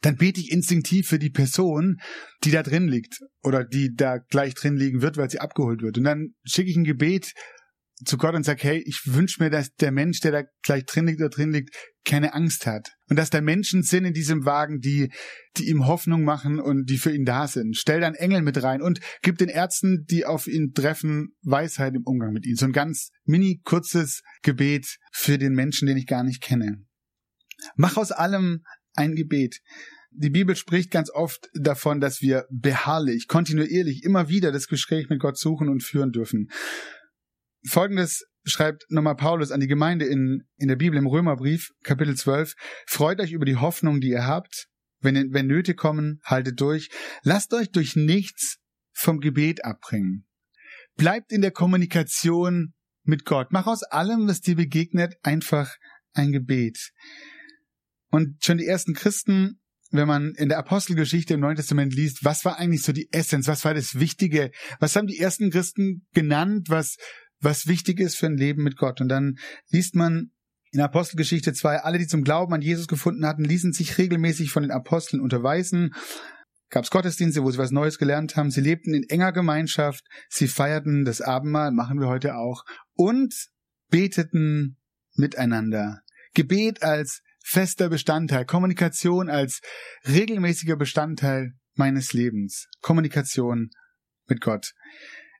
dann 0.00 0.16
bete 0.16 0.40
ich 0.40 0.50
instinktiv 0.50 1.06
für 1.06 1.18
die 1.18 1.30
Person, 1.30 1.98
die 2.44 2.50
da 2.50 2.62
drin 2.62 2.88
liegt 2.88 3.18
oder 3.42 3.64
die 3.64 3.94
da 3.94 4.18
gleich 4.18 4.54
drin 4.54 4.76
liegen 4.76 5.02
wird, 5.02 5.16
weil 5.16 5.30
sie 5.30 5.40
abgeholt 5.40 5.82
wird. 5.82 5.98
Und 5.98 6.04
dann 6.04 6.34
schicke 6.44 6.70
ich 6.70 6.76
ein 6.76 6.84
Gebet 6.84 7.32
zu 8.04 8.16
Gott 8.16 8.34
und 8.34 8.44
sage, 8.44 8.62
hey, 8.62 8.82
ich 8.86 9.02
wünsche 9.06 9.42
mir, 9.42 9.50
dass 9.50 9.74
der 9.74 9.92
Mensch, 9.92 10.20
der 10.20 10.32
da 10.32 10.42
gleich 10.62 10.84
drin 10.84 11.06
liegt 11.06 11.20
oder 11.20 11.30
drin 11.30 11.52
liegt, 11.52 11.74
keine 12.06 12.32
Angst 12.32 12.66
hat. 12.66 12.92
Und 13.10 13.16
dass 13.16 13.30
da 13.30 13.40
Menschen 13.40 13.82
sind 13.82 14.06
in 14.06 14.14
diesem 14.14 14.46
Wagen, 14.46 14.80
die, 14.80 15.10
die 15.56 15.68
ihm 15.68 15.86
Hoffnung 15.86 16.22
machen 16.22 16.58
und 16.58 16.88
die 16.88 16.96
für 16.96 17.12
ihn 17.12 17.26
da 17.26 17.48
sind. 17.48 17.76
Stell 17.76 18.00
dann 18.00 18.14
Engel 18.14 18.40
mit 18.40 18.62
rein 18.62 18.80
und 18.80 19.00
gib 19.22 19.36
den 19.36 19.48
Ärzten, 19.48 20.06
die 20.08 20.24
auf 20.24 20.46
ihn 20.46 20.72
treffen, 20.72 21.34
Weisheit 21.42 21.94
im 21.94 22.04
Umgang 22.04 22.32
mit 22.32 22.46
ihm. 22.46 22.56
So 22.56 22.64
ein 22.64 22.72
ganz 22.72 23.10
mini 23.24 23.60
kurzes 23.64 24.22
Gebet 24.42 24.96
für 25.12 25.36
den 25.36 25.52
Menschen, 25.52 25.86
den 25.86 25.98
ich 25.98 26.06
gar 26.06 26.22
nicht 26.22 26.40
kenne. 26.40 26.84
Mach 27.74 27.96
aus 27.96 28.12
allem 28.12 28.62
ein 28.94 29.14
Gebet. 29.14 29.60
die 30.10 30.30
Bibel 30.30 30.56
spricht 30.56 30.90
ganz 30.90 31.10
oft 31.10 31.50
davon, 31.52 32.00
dass 32.00 32.22
wir 32.22 32.46
beharrlich, 32.50 33.28
kontinuierlich, 33.28 34.02
immer 34.02 34.30
wieder 34.30 34.50
das 34.50 34.68
Gespräch 34.68 35.10
mit 35.10 35.20
Gott 35.20 35.36
suchen 35.36 35.68
und 35.68 35.82
führen 35.82 36.12
dürfen. 36.12 36.48
Folgendes 37.68 38.24
schreibt 38.46 38.84
nochmal 38.88 39.16
Paulus 39.16 39.50
an 39.50 39.60
die 39.60 39.66
Gemeinde 39.66 40.06
in, 40.06 40.44
in 40.56 40.68
der 40.68 40.76
Bibel 40.76 40.98
im 40.98 41.06
Römerbrief, 41.06 41.72
Kapitel 41.82 42.16
12. 42.16 42.54
Freut 42.86 43.20
euch 43.20 43.32
über 43.32 43.44
die 43.44 43.56
Hoffnung, 43.56 44.00
die 44.00 44.10
ihr 44.10 44.26
habt. 44.26 44.68
Wenn, 45.00 45.32
wenn 45.32 45.46
Nöte 45.46 45.74
kommen, 45.74 46.20
haltet 46.24 46.60
durch. 46.60 46.88
Lasst 47.22 47.52
euch 47.52 47.70
durch 47.70 47.96
nichts 47.96 48.58
vom 48.92 49.20
Gebet 49.20 49.64
abbringen. 49.64 50.26
Bleibt 50.96 51.32
in 51.32 51.42
der 51.42 51.50
Kommunikation 51.50 52.72
mit 53.02 53.24
Gott. 53.24 53.48
Mach 53.50 53.66
aus 53.66 53.82
allem, 53.82 54.26
was 54.26 54.40
dir 54.40 54.56
begegnet, 54.56 55.14
einfach 55.22 55.76
ein 56.14 56.32
Gebet. 56.32 56.92
Und 58.10 58.42
schon 58.42 58.58
die 58.58 58.66
ersten 58.66 58.94
Christen, 58.94 59.60
wenn 59.90 60.08
man 60.08 60.32
in 60.36 60.48
der 60.48 60.58
Apostelgeschichte 60.58 61.34
im 61.34 61.40
Neuen 61.40 61.56
Testament 61.56 61.94
liest, 61.94 62.24
was 62.24 62.44
war 62.44 62.58
eigentlich 62.58 62.82
so 62.82 62.92
die 62.92 63.08
Essenz, 63.12 63.46
was 63.46 63.64
war 63.64 63.74
das 63.74 63.98
Wichtige, 63.98 64.50
was 64.80 64.96
haben 64.96 65.06
die 65.06 65.18
ersten 65.18 65.50
Christen 65.50 66.06
genannt, 66.14 66.68
was, 66.70 66.96
was 67.40 67.66
wichtig 67.66 68.00
ist 68.00 68.16
für 68.16 68.26
ein 68.26 68.36
Leben 68.36 68.62
mit 68.62 68.76
Gott. 68.76 69.00
Und 69.00 69.08
dann 69.08 69.38
liest 69.70 69.94
man 69.94 70.30
in 70.72 70.80
Apostelgeschichte 70.80 71.52
2, 71.52 71.78
alle, 71.78 71.98
die 71.98 72.06
zum 72.06 72.24
Glauben 72.24 72.52
an 72.52 72.60
Jesus 72.60 72.88
gefunden 72.88 73.26
hatten, 73.26 73.44
ließen 73.44 73.72
sich 73.72 73.98
regelmäßig 73.98 74.50
von 74.50 74.62
den 74.62 74.72
Aposteln 74.72 75.22
unterweisen. 75.22 75.94
Gab 76.68 76.84
es 76.84 76.90
Gottesdienste, 76.90 77.42
wo 77.42 77.50
sie 77.50 77.58
was 77.58 77.70
Neues 77.70 77.98
gelernt 77.98 78.36
haben. 78.36 78.50
Sie 78.50 78.60
lebten 78.60 78.92
in 78.92 79.04
enger 79.08 79.32
Gemeinschaft. 79.32 80.04
Sie 80.28 80.48
feierten 80.48 81.04
das 81.04 81.20
Abendmahl, 81.20 81.70
machen 81.70 82.00
wir 82.00 82.08
heute 82.08 82.36
auch. 82.36 82.64
Und 82.94 83.34
beteten 83.88 84.76
miteinander. 85.14 86.00
Gebet 86.34 86.82
als 86.82 87.22
fester 87.42 87.88
Bestandteil, 87.88 88.44
Kommunikation 88.44 89.30
als 89.30 89.60
regelmäßiger 90.06 90.76
Bestandteil 90.76 91.52
meines 91.74 92.12
Lebens. 92.12 92.66
Kommunikation 92.80 93.70
mit 94.26 94.40
Gott. 94.40 94.72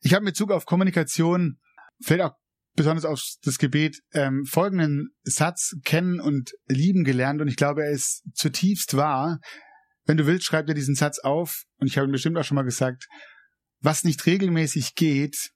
Ich 0.01 0.15
habe 0.15 0.25
mit 0.25 0.35
Bezug 0.35 0.53
auf 0.53 0.67
Kommunikation, 0.67 1.59
vielleicht 2.03 2.23
auch 2.23 2.37
besonders 2.75 3.05
auf 3.05 3.23
das 3.43 3.59
Gebet, 3.59 4.03
ähm, 4.13 4.45
folgenden 4.45 5.09
Satz 5.23 5.75
kennen 5.85 6.21
und 6.21 6.53
lieben 6.67 7.05
gelernt 7.05 7.41
und 7.41 7.49
ich 7.49 7.57
glaube, 7.57 7.83
er 7.83 7.91
ist 7.91 8.23
zutiefst 8.35 8.97
wahr. 8.97 9.41
Wenn 10.05 10.19
du 10.19 10.27
willst, 10.27 10.45
schreib 10.45 10.67
dir 10.67 10.75
diesen 10.75 10.95
Satz 10.95 11.19
auf 11.19 11.65
und 11.79 11.87
ich 11.89 11.97
habe 11.97 12.07
ihn 12.07 12.13
bestimmt 12.13 12.37
auch 12.37 12.45
schon 12.45 12.55
mal 12.55 12.63
gesagt, 12.63 13.09
was 13.81 14.05
nicht 14.05 14.25
regelmäßig 14.27 14.95
geht, 14.95 15.51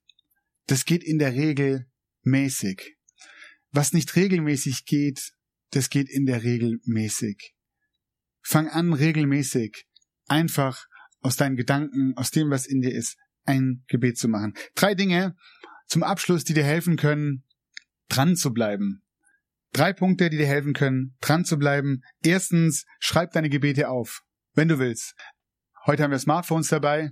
das 0.66 0.85
geht 0.85 1.04
in 1.04 1.18
der 1.18 1.32
Regel 1.32 1.87
mäßig. 2.23 2.97
Was 3.70 3.92
nicht 3.92 4.16
regelmäßig 4.16 4.85
geht, 4.85 5.32
das 5.70 5.90
geht 5.90 6.09
in 6.09 6.26
der 6.26 6.42
Regel 6.42 6.78
mäßig. 6.85 7.54
Fang 8.42 8.68
an, 8.68 8.92
regelmäßig, 8.92 9.85
einfach 10.26 10.87
aus 11.20 11.37
deinen 11.37 11.56
Gedanken, 11.56 12.14
aus 12.16 12.30
dem, 12.30 12.50
was 12.50 12.66
in 12.66 12.80
dir 12.80 12.92
ist, 12.92 13.16
ein 13.44 13.85
Gebet 13.88 14.18
zu 14.18 14.28
machen. 14.28 14.54
Drei 14.75 14.94
Dinge 14.94 15.37
zum 15.90 16.02
Abschluss, 16.04 16.44
die 16.44 16.54
dir 16.54 16.64
helfen 16.64 16.97
können, 16.97 17.44
dran 18.09 18.37
zu 18.37 18.52
bleiben. 18.52 19.02
Drei 19.73 19.92
Punkte, 19.92 20.30
die 20.30 20.38
dir 20.38 20.47
helfen 20.47 20.73
können, 20.73 21.16
dran 21.20 21.44
zu 21.44 21.59
bleiben. 21.59 22.02
Erstens, 22.23 22.87
schreib 23.00 23.32
deine 23.32 23.50
Gebete 23.50 23.88
auf, 23.88 24.23
wenn 24.54 24.68
du 24.68 24.78
willst. 24.78 25.14
Heute 25.87 26.04
haben 26.04 26.12
wir 26.12 26.18
Smartphones 26.18 26.68
dabei. 26.68 27.11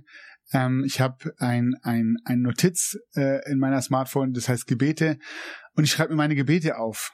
Ähm, 0.53 0.83
ich 0.85 1.01
habe 1.01 1.33
ein, 1.37 1.73
ein, 1.83 2.15
ein 2.23 2.41
Notiz 2.41 2.97
äh, 3.15 3.49
in 3.51 3.59
meiner 3.59 3.81
Smartphone, 3.81 4.31
das 4.33 4.47
heißt 4.47 4.65
Gebete. 4.65 5.17
Und 5.73 5.83
ich 5.83 5.91
schreibe 5.91 6.11
mir 6.11 6.17
meine 6.17 6.35
Gebete 6.35 6.77
auf. 6.77 7.11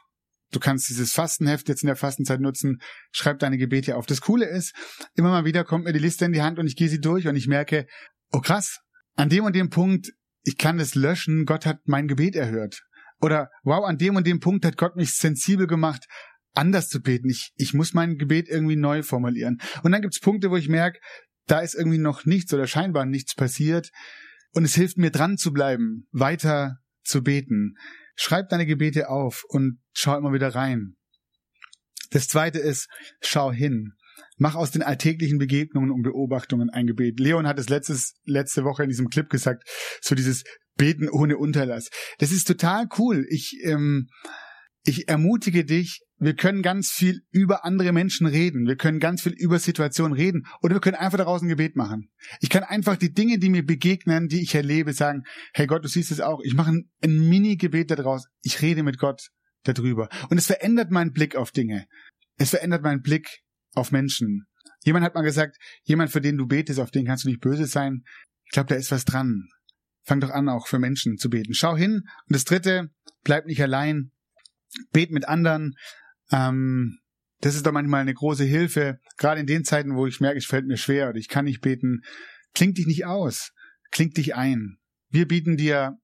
Du 0.51 0.60
kannst 0.60 0.89
dieses 0.89 1.13
Fastenheft 1.13 1.67
jetzt 1.67 1.81
in 1.81 1.88
der 1.88 1.95
Fastenzeit 1.95 2.41
nutzen. 2.41 2.79
Schreib 3.12 3.39
deine 3.39 3.57
Gebete 3.57 3.98
auf. 3.98 4.05
Das 4.05 4.22
Coole 4.22 4.45
ist, 4.45 4.74
immer 5.15 5.29
mal 5.29 5.45
wieder 5.45 5.63
kommt 5.63 5.86
mir 5.86 5.93
die 5.93 6.00
Liste 6.00 6.25
in 6.25 6.31
die 6.31 6.43
Hand 6.43 6.60
und 6.60 6.67
ich 6.67 6.75
gehe 6.75 6.89
sie 6.89 7.01
durch 7.01 7.27
und 7.27 7.36
ich 7.36 7.48
merke, 7.48 7.88
oh 8.31 8.39
krass, 8.39 8.81
an 9.15 9.29
dem 9.29 9.45
und 9.45 9.55
dem 9.55 9.69
Punkt, 9.69 10.12
ich 10.45 10.57
kann 10.57 10.79
es 10.79 10.95
löschen, 10.95 11.45
Gott 11.45 11.65
hat 11.65 11.79
mein 11.85 12.07
Gebet 12.07 12.35
erhört. 12.35 12.83
Oder 13.19 13.49
wow, 13.63 13.83
an 13.85 13.97
dem 13.97 14.15
und 14.15 14.27
dem 14.27 14.39
Punkt 14.39 14.63
hat 14.63 14.77
Gott 14.77 14.95
mich 14.95 15.13
sensibel 15.13 15.67
gemacht, 15.67 16.05
anders 16.53 16.87
zu 16.87 17.01
beten. 17.01 17.29
Ich, 17.29 17.51
ich 17.55 17.74
muss 17.74 17.93
mein 17.93 18.17
Gebet 18.17 18.48
irgendwie 18.48 18.75
neu 18.75 19.01
formulieren. 19.01 19.59
Und 19.81 19.91
dann 19.91 20.01
gibt's 20.01 20.20
Punkte, 20.20 20.51
wo 20.51 20.57
ich 20.57 20.70
merke, 20.70 21.00
da 21.48 21.59
ist 21.59 21.74
irgendwie 21.74 21.98
noch 21.98 22.25
nichts 22.25 22.53
oder 22.53 22.67
scheinbar 22.67 23.05
nichts 23.05 23.33
passiert. 23.33 23.89
Und 24.51 24.65
es 24.65 24.75
hilft 24.75 24.98
mir 24.98 25.11
dran 25.11 25.37
zu 25.37 25.51
bleiben, 25.51 26.07
weiter 26.11 26.77
zu 27.03 27.24
beten. 27.24 27.75
Schreib 28.15 28.50
deine 28.50 28.67
Gebete 28.67 29.09
auf 29.09 29.43
und 29.48 29.79
schau 29.93 30.15
immer 30.17 30.31
wieder 30.31 30.53
rein. 30.53 30.96
Das 32.11 32.27
zweite 32.27 32.59
ist, 32.59 32.87
schau 33.20 33.51
hin. 33.51 33.93
Mach 34.37 34.55
aus 34.55 34.71
den 34.71 34.83
alltäglichen 34.83 35.37
Begegnungen 35.37 35.91
und 35.91 36.03
Beobachtungen 36.03 36.69
ein 36.69 36.87
Gebet. 36.87 37.19
Leon 37.19 37.47
hat 37.47 37.59
es 37.59 37.69
letztes, 37.69 38.15
letzte 38.25 38.63
Woche 38.63 38.83
in 38.83 38.89
diesem 38.89 39.09
Clip 39.09 39.29
gesagt, 39.29 39.63
so 40.01 40.15
dieses 40.15 40.43
Beten 40.75 41.09
ohne 41.09 41.37
Unterlass. 41.37 41.89
Das 42.19 42.31
ist 42.31 42.45
total 42.45 42.87
cool. 42.97 43.25
Ich, 43.29 43.57
ähm, 43.63 44.07
ich 44.83 45.07
ermutige 45.07 45.65
dich, 45.65 46.01
wir 46.17 46.35
können 46.35 46.61
ganz 46.61 46.91
viel 46.91 47.21
über 47.31 47.65
andere 47.65 47.91
Menschen 47.91 48.25
reden. 48.25 48.67
Wir 48.67 48.77
können 48.77 48.99
ganz 48.99 49.21
viel 49.21 49.33
über 49.33 49.59
Situationen 49.59 50.13
reden. 50.13 50.43
Oder 50.61 50.75
wir 50.75 50.79
können 50.79 50.95
einfach 50.95 51.17
daraus 51.17 51.41
ein 51.41 51.49
Gebet 51.49 51.75
machen. 51.75 52.09
Ich 52.39 52.49
kann 52.49 52.63
einfach 52.63 52.95
die 52.95 53.13
Dinge, 53.13 53.37
die 53.37 53.49
mir 53.49 53.65
begegnen, 53.65 54.27
die 54.27 54.41
ich 54.41 54.55
erlebe, 54.55 54.93
sagen, 54.93 55.23
hey 55.53 55.67
Gott, 55.67 55.83
du 55.83 55.89
siehst 55.89 56.11
es 56.11 56.21
auch. 56.21 56.39
Ich 56.43 56.53
mache 56.53 56.71
ein, 56.71 56.89
ein 57.03 57.27
Mini-Gebet 57.27 57.91
daraus. 57.91 58.27
Ich 58.43 58.61
rede 58.61 58.83
mit 58.83 58.97
Gott 58.97 59.29
darüber. 59.63 60.07
Und 60.29 60.37
es 60.37 60.47
verändert 60.47 60.91
meinen 60.91 61.11
Blick 61.11 61.35
auf 61.35 61.51
Dinge. 61.51 61.85
Es 62.37 62.51
verändert 62.51 62.83
meinen 62.83 63.01
Blick 63.01 63.41
auf 63.75 63.92
Menschen. 63.92 64.48
Jemand 64.83 65.05
hat 65.05 65.16
mal 65.16 65.22
gesagt, 65.22 65.57
jemand, 65.83 66.11
für 66.11 66.22
den 66.22 66.38
du 66.38 66.48
betest, 66.48 66.79
auf 66.79 66.92
den 66.92 67.05
kannst 67.05 67.24
du 67.24 67.29
nicht 67.29 67.42
böse 67.42 67.66
sein. 67.66 68.03
Ich 68.46 68.51
glaube, 68.51 68.70
da 68.70 68.75
ist 68.75 68.92
was 68.92 69.05
dran. 69.05 69.48
Fang 70.03 70.20
doch 70.20 70.29
an, 70.29 70.50
auch 70.50 70.68
für 70.68 70.79
Menschen 70.79 71.18
zu 71.18 71.29
beten. 71.29 71.53
Schau 71.53 71.75
hin. 71.75 71.94
Und 71.94 72.35
das 72.35 72.46
dritte, 72.46 72.92
bleib 73.24 73.46
nicht 73.48 73.61
allein. 73.61 74.11
Bet 74.92 75.11
mit 75.11 75.27
anderen. 75.27 75.75
Ähm, 76.31 77.00
das 77.42 77.55
ist 77.55 77.66
doch 77.66 77.72
manchmal 77.72 78.01
eine 78.01 78.14
große 78.14 78.44
Hilfe, 78.44 79.00
gerade 79.18 79.40
in 79.40 79.48
den 79.48 79.66
Zeiten, 79.66 79.96
wo 79.96 80.07
ich 80.07 80.20
merke, 80.20 80.38
es 80.38 80.46
fällt 80.46 80.66
mir 80.66 80.77
schwer 80.77 81.09
oder 81.09 81.18
ich 81.18 81.27
kann 81.27 81.46
nicht 81.46 81.61
beten. 81.61 82.01
Kling 82.53 82.74
dich 82.74 82.88
nicht 82.88 83.05
aus, 83.05 83.51
kling 83.92 84.11
dich 84.11 84.35
ein. 84.35 84.77
Wir 85.09 85.27
bieten 85.27 85.57
dir 85.57 85.98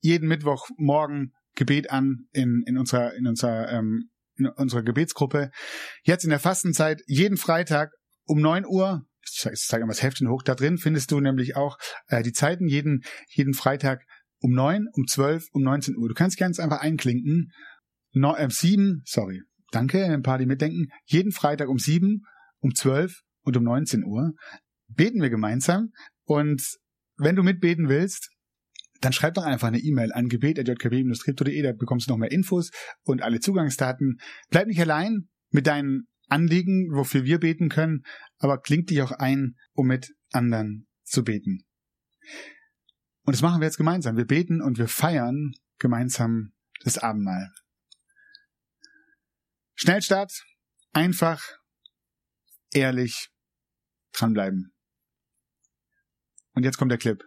jeden 0.00 0.28
Mittwoch 0.28 0.68
morgen 0.76 1.32
Gebet 1.54 1.90
an 1.90 2.26
in, 2.32 2.62
in 2.66 2.76
unserer, 2.76 3.14
in 3.14 3.26
unserer, 3.26 3.70
ähm, 3.70 4.10
in 4.36 4.46
unserer 4.46 4.82
Gebetsgruppe. 4.82 5.50
Jetzt 6.02 6.24
in 6.24 6.30
der 6.30 6.40
Fastenzeit, 6.40 7.02
jeden 7.06 7.36
Freitag 7.36 7.90
um 8.26 8.40
neun 8.40 8.64
Uhr, 8.66 9.02
ich 9.22 9.40
zeige 9.66 9.84
mal 9.84 9.92
das 9.92 10.02
Heftchen 10.02 10.28
hoch, 10.28 10.42
da 10.42 10.54
drin 10.54 10.78
findest 10.78 11.10
du 11.10 11.20
nämlich 11.20 11.56
auch 11.56 11.78
äh, 12.08 12.22
die 12.22 12.32
Zeiten 12.32 12.66
jeden, 12.66 13.02
jeden 13.28 13.54
Freitag 13.54 14.02
um 14.40 14.52
neun, 14.52 14.88
um 14.92 15.06
zwölf, 15.06 15.46
um 15.52 15.62
19 15.62 15.96
Uhr. 15.96 16.08
Du 16.08 16.14
kannst 16.14 16.36
ganz 16.36 16.58
einfach 16.58 16.80
einklinken. 16.80 17.50
No, 18.12 18.36
äh, 18.36 18.48
sieben, 18.50 19.02
sorry, 19.06 19.42
danke, 19.72 20.04
ein 20.04 20.22
paar, 20.22 20.38
die 20.38 20.46
mitdenken. 20.46 20.88
Jeden 21.06 21.32
Freitag 21.32 21.68
um 21.68 21.78
sieben, 21.78 22.22
um 22.60 22.74
zwölf 22.74 23.22
und 23.42 23.56
um 23.56 23.64
19 23.64 24.04
Uhr 24.04 24.32
beten 24.88 25.22
wir 25.22 25.30
gemeinsam. 25.30 25.92
Und 26.24 26.62
wenn 27.16 27.36
du 27.36 27.42
mitbeten 27.42 27.88
willst, 27.88 28.30
dann 29.04 29.12
schreib 29.12 29.34
doch 29.34 29.44
einfach 29.44 29.68
eine 29.68 29.78
E-Mail 29.78 30.12
an 30.12 30.28
gebet.jkb-tripto.de, 30.28 31.62
da 31.62 31.72
bekommst 31.72 32.08
du 32.08 32.12
noch 32.12 32.18
mehr 32.18 32.32
Infos 32.32 32.70
und 33.02 33.22
alle 33.22 33.40
Zugangsdaten. 33.40 34.18
Bleib 34.50 34.66
nicht 34.66 34.80
allein 34.80 35.28
mit 35.50 35.66
deinen 35.66 36.08
Anliegen, 36.28 36.90
wofür 36.92 37.24
wir 37.24 37.38
beten 37.38 37.68
können, 37.68 38.04
aber 38.38 38.60
klingt 38.60 38.90
dich 38.90 39.02
auch 39.02 39.12
ein, 39.12 39.56
um 39.72 39.86
mit 39.86 40.14
anderen 40.32 40.88
zu 41.02 41.22
beten. 41.22 41.66
Und 43.22 43.34
das 43.34 43.42
machen 43.42 43.60
wir 43.60 43.66
jetzt 43.66 43.76
gemeinsam. 43.76 44.16
Wir 44.16 44.26
beten 44.26 44.62
und 44.62 44.78
wir 44.78 44.88
feiern 44.88 45.52
gemeinsam 45.78 46.52
das 46.82 46.98
Abendmahl. 46.98 47.50
Schnellstart, 49.74 50.44
einfach, 50.92 51.42
ehrlich, 52.72 53.30
dranbleiben. 54.12 54.72
Und 56.54 56.64
jetzt 56.64 56.78
kommt 56.78 56.90
der 56.90 56.98
Clip. 56.98 57.22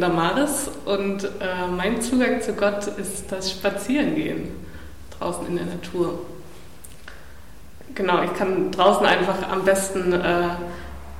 Bin 0.00 0.08
Damaris 0.08 0.70
und 0.86 1.24
äh, 1.24 1.68
mein 1.76 2.00
Zugang 2.00 2.40
zu 2.40 2.54
Gott 2.54 2.86
ist 2.86 3.30
das 3.30 3.50
Spazierengehen 3.50 4.48
draußen 5.18 5.46
in 5.46 5.56
der 5.56 5.66
Natur. 5.66 6.20
Genau, 7.94 8.22
ich 8.22 8.32
kann 8.32 8.70
draußen 8.70 9.04
einfach 9.04 9.36
am 9.52 9.62
besten 9.66 10.14
äh, 10.14 10.48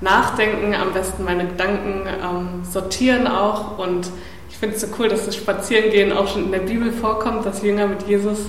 nachdenken, 0.00 0.74
am 0.74 0.94
besten 0.94 1.24
meine 1.24 1.46
Gedanken 1.46 2.06
ähm, 2.06 2.64
sortieren 2.64 3.26
auch. 3.26 3.76
Und 3.76 4.08
ich 4.48 4.56
finde 4.56 4.76
es 4.76 4.80
so 4.80 4.86
cool, 4.98 5.08
dass 5.08 5.26
das 5.26 5.36
Spazierengehen 5.36 6.10
auch 6.10 6.28
schon 6.28 6.46
in 6.46 6.52
der 6.52 6.60
Bibel 6.60 6.90
vorkommt, 6.90 7.44
dass 7.44 7.62
Jünger 7.62 7.86
mit 7.86 8.08
Jesus 8.08 8.46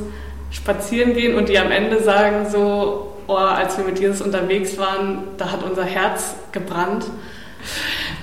spazieren 0.49 1.13
gehen 1.13 1.37
und 1.37 1.49
die 1.49 1.59
am 1.59 1.71
Ende 1.71 2.01
sagen 2.01 2.49
so, 2.49 3.17
oh, 3.27 3.35
als 3.35 3.77
wir 3.77 3.83
mit 3.83 3.99
Jesus 3.99 4.21
unterwegs 4.21 4.77
waren, 4.77 5.23
da 5.37 5.51
hat 5.51 5.61
unser 5.61 5.83
Herz 5.83 6.35
gebrannt. 6.53 7.05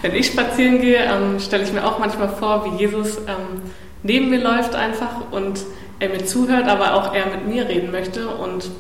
Wenn 0.03 0.15
ich 0.15 0.27
spazieren 0.29 0.81
gehe, 0.81 0.99
ähm, 0.99 1.41
stelle 1.41 1.65
ich 1.65 1.73
mir 1.73 1.85
auch 1.85 1.99
manchmal 1.99 2.29
vor, 2.29 2.65
wie 2.65 2.79
Jesus 2.79 3.19
ähm, 3.19 3.63
neben 4.03 4.31
mir 4.31 4.41
läuft 4.41 4.75
einfach 4.75 5.33
und 5.33 5.61
er 5.99 6.11
mir 6.11 6.25
zuhört, 6.25 6.69
aber 6.69 6.95
auch 6.95 7.15
er 7.15 7.27
mit 7.27 7.47
mir 7.47 7.69
reden 7.69 7.91
möchte. 7.91 8.29
Und 8.29 8.71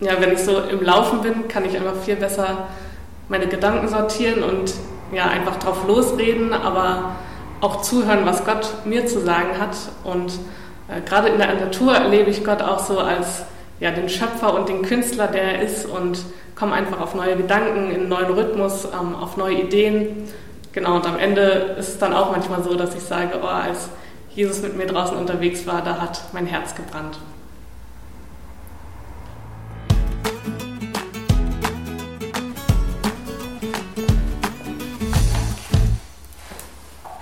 ja, 0.00 0.12
wenn 0.20 0.32
ich 0.32 0.40
so 0.40 0.60
im 0.60 0.82
Laufen 0.82 1.22
bin, 1.22 1.48
kann 1.48 1.64
ich 1.64 1.74
einfach 1.76 1.96
viel 1.96 2.16
besser 2.16 2.68
meine 3.28 3.46
Gedanken 3.46 3.88
sortieren 3.88 4.42
und 4.42 4.72
ja, 5.12 5.26
einfach 5.26 5.56
drauf 5.56 5.86
losreden, 5.86 6.52
aber 6.52 7.16
auch 7.60 7.82
zuhören, 7.82 8.24
was 8.24 8.44
Gott 8.44 8.84
mir 8.84 9.06
zu 9.06 9.20
sagen 9.20 9.58
hat. 9.58 9.76
Und 10.04 10.32
äh, 10.88 11.00
gerade 11.06 11.28
in 11.28 11.38
der 11.38 11.54
Natur 11.54 11.94
erlebe 11.94 12.30
ich 12.30 12.44
Gott 12.44 12.62
auch 12.62 12.78
so 12.78 12.98
als 12.98 13.44
ja, 13.80 13.92
den 13.92 14.08
Schöpfer 14.08 14.54
und 14.54 14.68
den 14.68 14.82
Künstler, 14.82 15.28
der 15.28 15.42
er 15.42 15.62
ist 15.62 15.86
und 15.86 16.18
komme 16.56 16.72
einfach 16.72 17.00
auf 17.00 17.14
neue 17.14 17.36
Gedanken, 17.36 17.90
in 17.90 18.00
einen 18.00 18.08
neuen 18.08 18.32
Rhythmus, 18.32 18.86
ähm, 18.86 19.14
auf 19.14 19.36
neue 19.36 19.62
Ideen. 19.62 20.28
Genau, 20.72 20.96
und 20.96 21.06
am 21.06 21.18
Ende 21.18 21.76
ist 21.78 21.88
es 21.88 21.98
dann 21.98 22.12
auch 22.12 22.32
manchmal 22.32 22.62
so, 22.62 22.74
dass 22.74 22.94
ich 22.94 23.02
sage, 23.02 23.38
oh, 23.40 23.46
als 23.46 23.88
Jesus 24.34 24.62
mit 24.62 24.76
mir 24.76 24.86
draußen 24.86 25.16
unterwegs 25.16 25.66
war, 25.66 25.82
da 25.82 26.00
hat 26.00 26.22
mein 26.32 26.46
Herz 26.46 26.74
gebrannt. 26.74 27.18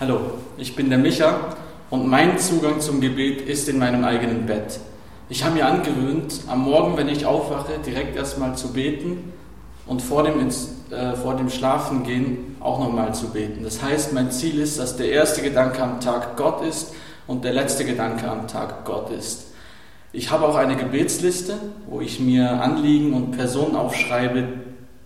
Hallo, 0.01 0.21
ich 0.57 0.77
bin 0.77 0.89
der 0.89 0.99
Micha 0.99 1.57
und 1.91 2.07
mein 2.07 2.39
Zugang 2.39 2.81
zum 2.81 3.01
Gebet 3.01 3.43
ist 3.43 3.69
in 3.69 3.79
meinem 3.79 4.05
eigenen 4.05 4.47
Bett. 4.47 4.79
Ich 5.29 5.43
habe 5.43 5.57
mir 5.57 5.67
angewöhnt, 5.67 6.43
am 6.47 6.61
Morgen, 6.61 6.97
wenn 6.97 7.09
ich 7.09 7.27
aufwache, 7.27 7.73
direkt 7.85 8.15
erstmal 8.15 8.57
zu 8.57 8.73
beten 8.73 9.33
und 9.85 10.01
vor 10.01 10.23
dem, 10.23 10.39
äh, 10.39 11.17
vor 11.17 11.35
dem 11.35 11.51
Schlafengehen 11.51 12.57
auch 12.61 12.79
nochmal 12.79 13.13
zu 13.13 13.31
beten. 13.31 13.65
Das 13.65 13.83
heißt, 13.83 14.13
mein 14.13 14.31
Ziel 14.31 14.61
ist, 14.61 14.79
dass 14.79 14.97
der 14.97 15.11
erste 15.11 15.43
Gedanke 15.43 15.83
am 15.83 15.99
Tag 15.99 16.37
Gott 16.37 16.63
ist 16.63 16.95
und 17.27 17.45
der 17.45 17.53
letzte 17.53 17.85
Gedanke 17.85 18.31
am 18.31 18.47
Tag 18.47 18.85
Gott 18.85 19.11
ist. 19.11 19.47
Ich 20.13 20.31
habe 20.31 20.47
auch 20.47 20.55
eine 20.55 20.77
Gebetsliste, 20.77 21.55
wo 21.89 22.01
ich 22.01 22.21
mir 22.21 22.63
Anliegen 22.63 23.13
und 23.13 23.33
Personen 23.33 23.75
aufschreibe, 23.75 24.45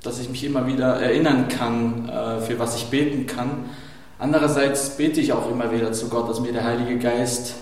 dass 0.03 0.21
ich 0.21 0.29
mich 0.29 0.45
immer 0.45 0.67
wieder 0.67 1.01
erinnern 1.01 1.49
kann, 1.49 2.11
äh, 2.11 2.41
für 2.43 2.59
was 2.59 2.77
ich 2.77 2.89
beten 2.91 3.27
kann. 3.27 3.71
Andererseits 4.19 4.99
bete 4.99 5.19
ich 5.19 5.33
auch 5.33 5.51
immer 5.51 5.73
wieder 5.73 5.93
zu 5.93 6.11
Gott, 6.11 6.29
dass 6.29 6.41
mir 6.41 6.53
der 6.53 6.65
Heilige 6.65 6.99
Geist 6.99 7.55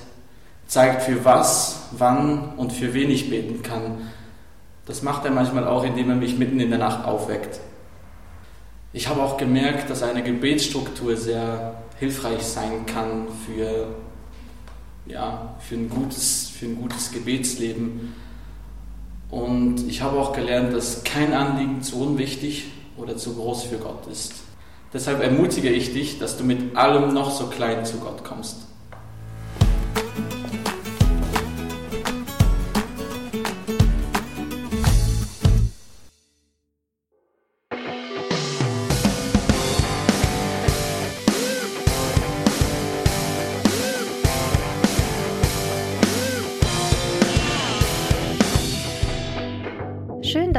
zeigt, 0.68 1.02
für 1.02 1.24
was, 1.24 1.88
wann 1.92 2.54
und 2.56 2.72
für 2.72 2.94
wen 2.94 3.10
ich 3.10 3.30
beten 3.30 3.62
kann. 3.62 4.10
Das 4.86 5.02
macht 5.02 5.24
er 5.24 5.32
manchmal 5.32 5.66
auch, 5.66 5.82
indem 5.82 6.10
er 6.10 6.16
mich 6.16 6.38
mitten 6.38 6.60
in 6.60 6.70
der 6.70 6.78
Nacht 6.78 7.04
aufweckt. 7.04 7.58
Ich 8.92 9.08
habe 9.08 9.22
auch 9.22 9.36
gemerkt, 9.36 9.90
dass 9.90 10.02
eine 10.02 10.22
Gebetsstruktur 10.22 11.16
sehr 11.16 11.74
hilfreich 11.98 12.42
sein 12.42 12.86
kann 12.86 13.26
für, 13.44 13.88
ja, 15.06 15.56
für, 15.58 15.74
ein, 15.74 15.90
gutes, 15.90 16.48
für 16.48 16.66
ein 16.66 16.76
gutes 16.76 17.10
Gebetsleben. 17.10 18.14
Und 19.30 19.86
ich 19.88 20.00
habe 20.00 20.18
auch 20.18 20.32
gelernt, 20.32 20.72
dass 20.74 21.04
kein 21.04 21.34
Anliegen 21.34 21.82
zu 21.82 22.00
unwichtig 22.00 22.66
oder 22.96 23.16
zu 23.16 23.34
groß 23.34 23.64
für 23.64 23.76
Gott 23.76 24.06
ist. 24.06 24.34
Deshalb 24.92 25.22
ermutige 25.22 25.68
ich 25.68 25.92
dich, 25.92 26.18
dass 26.18 26.38
du 26.38 26.44
mit 26.44 26.76
allem 26.76 27.12
noch 27.12 27.30
so 27.30 27.48
klein 27.48 27.84
zu 27.84 27.98
Gott 27.98 28.24
kommst. 28.24 28.67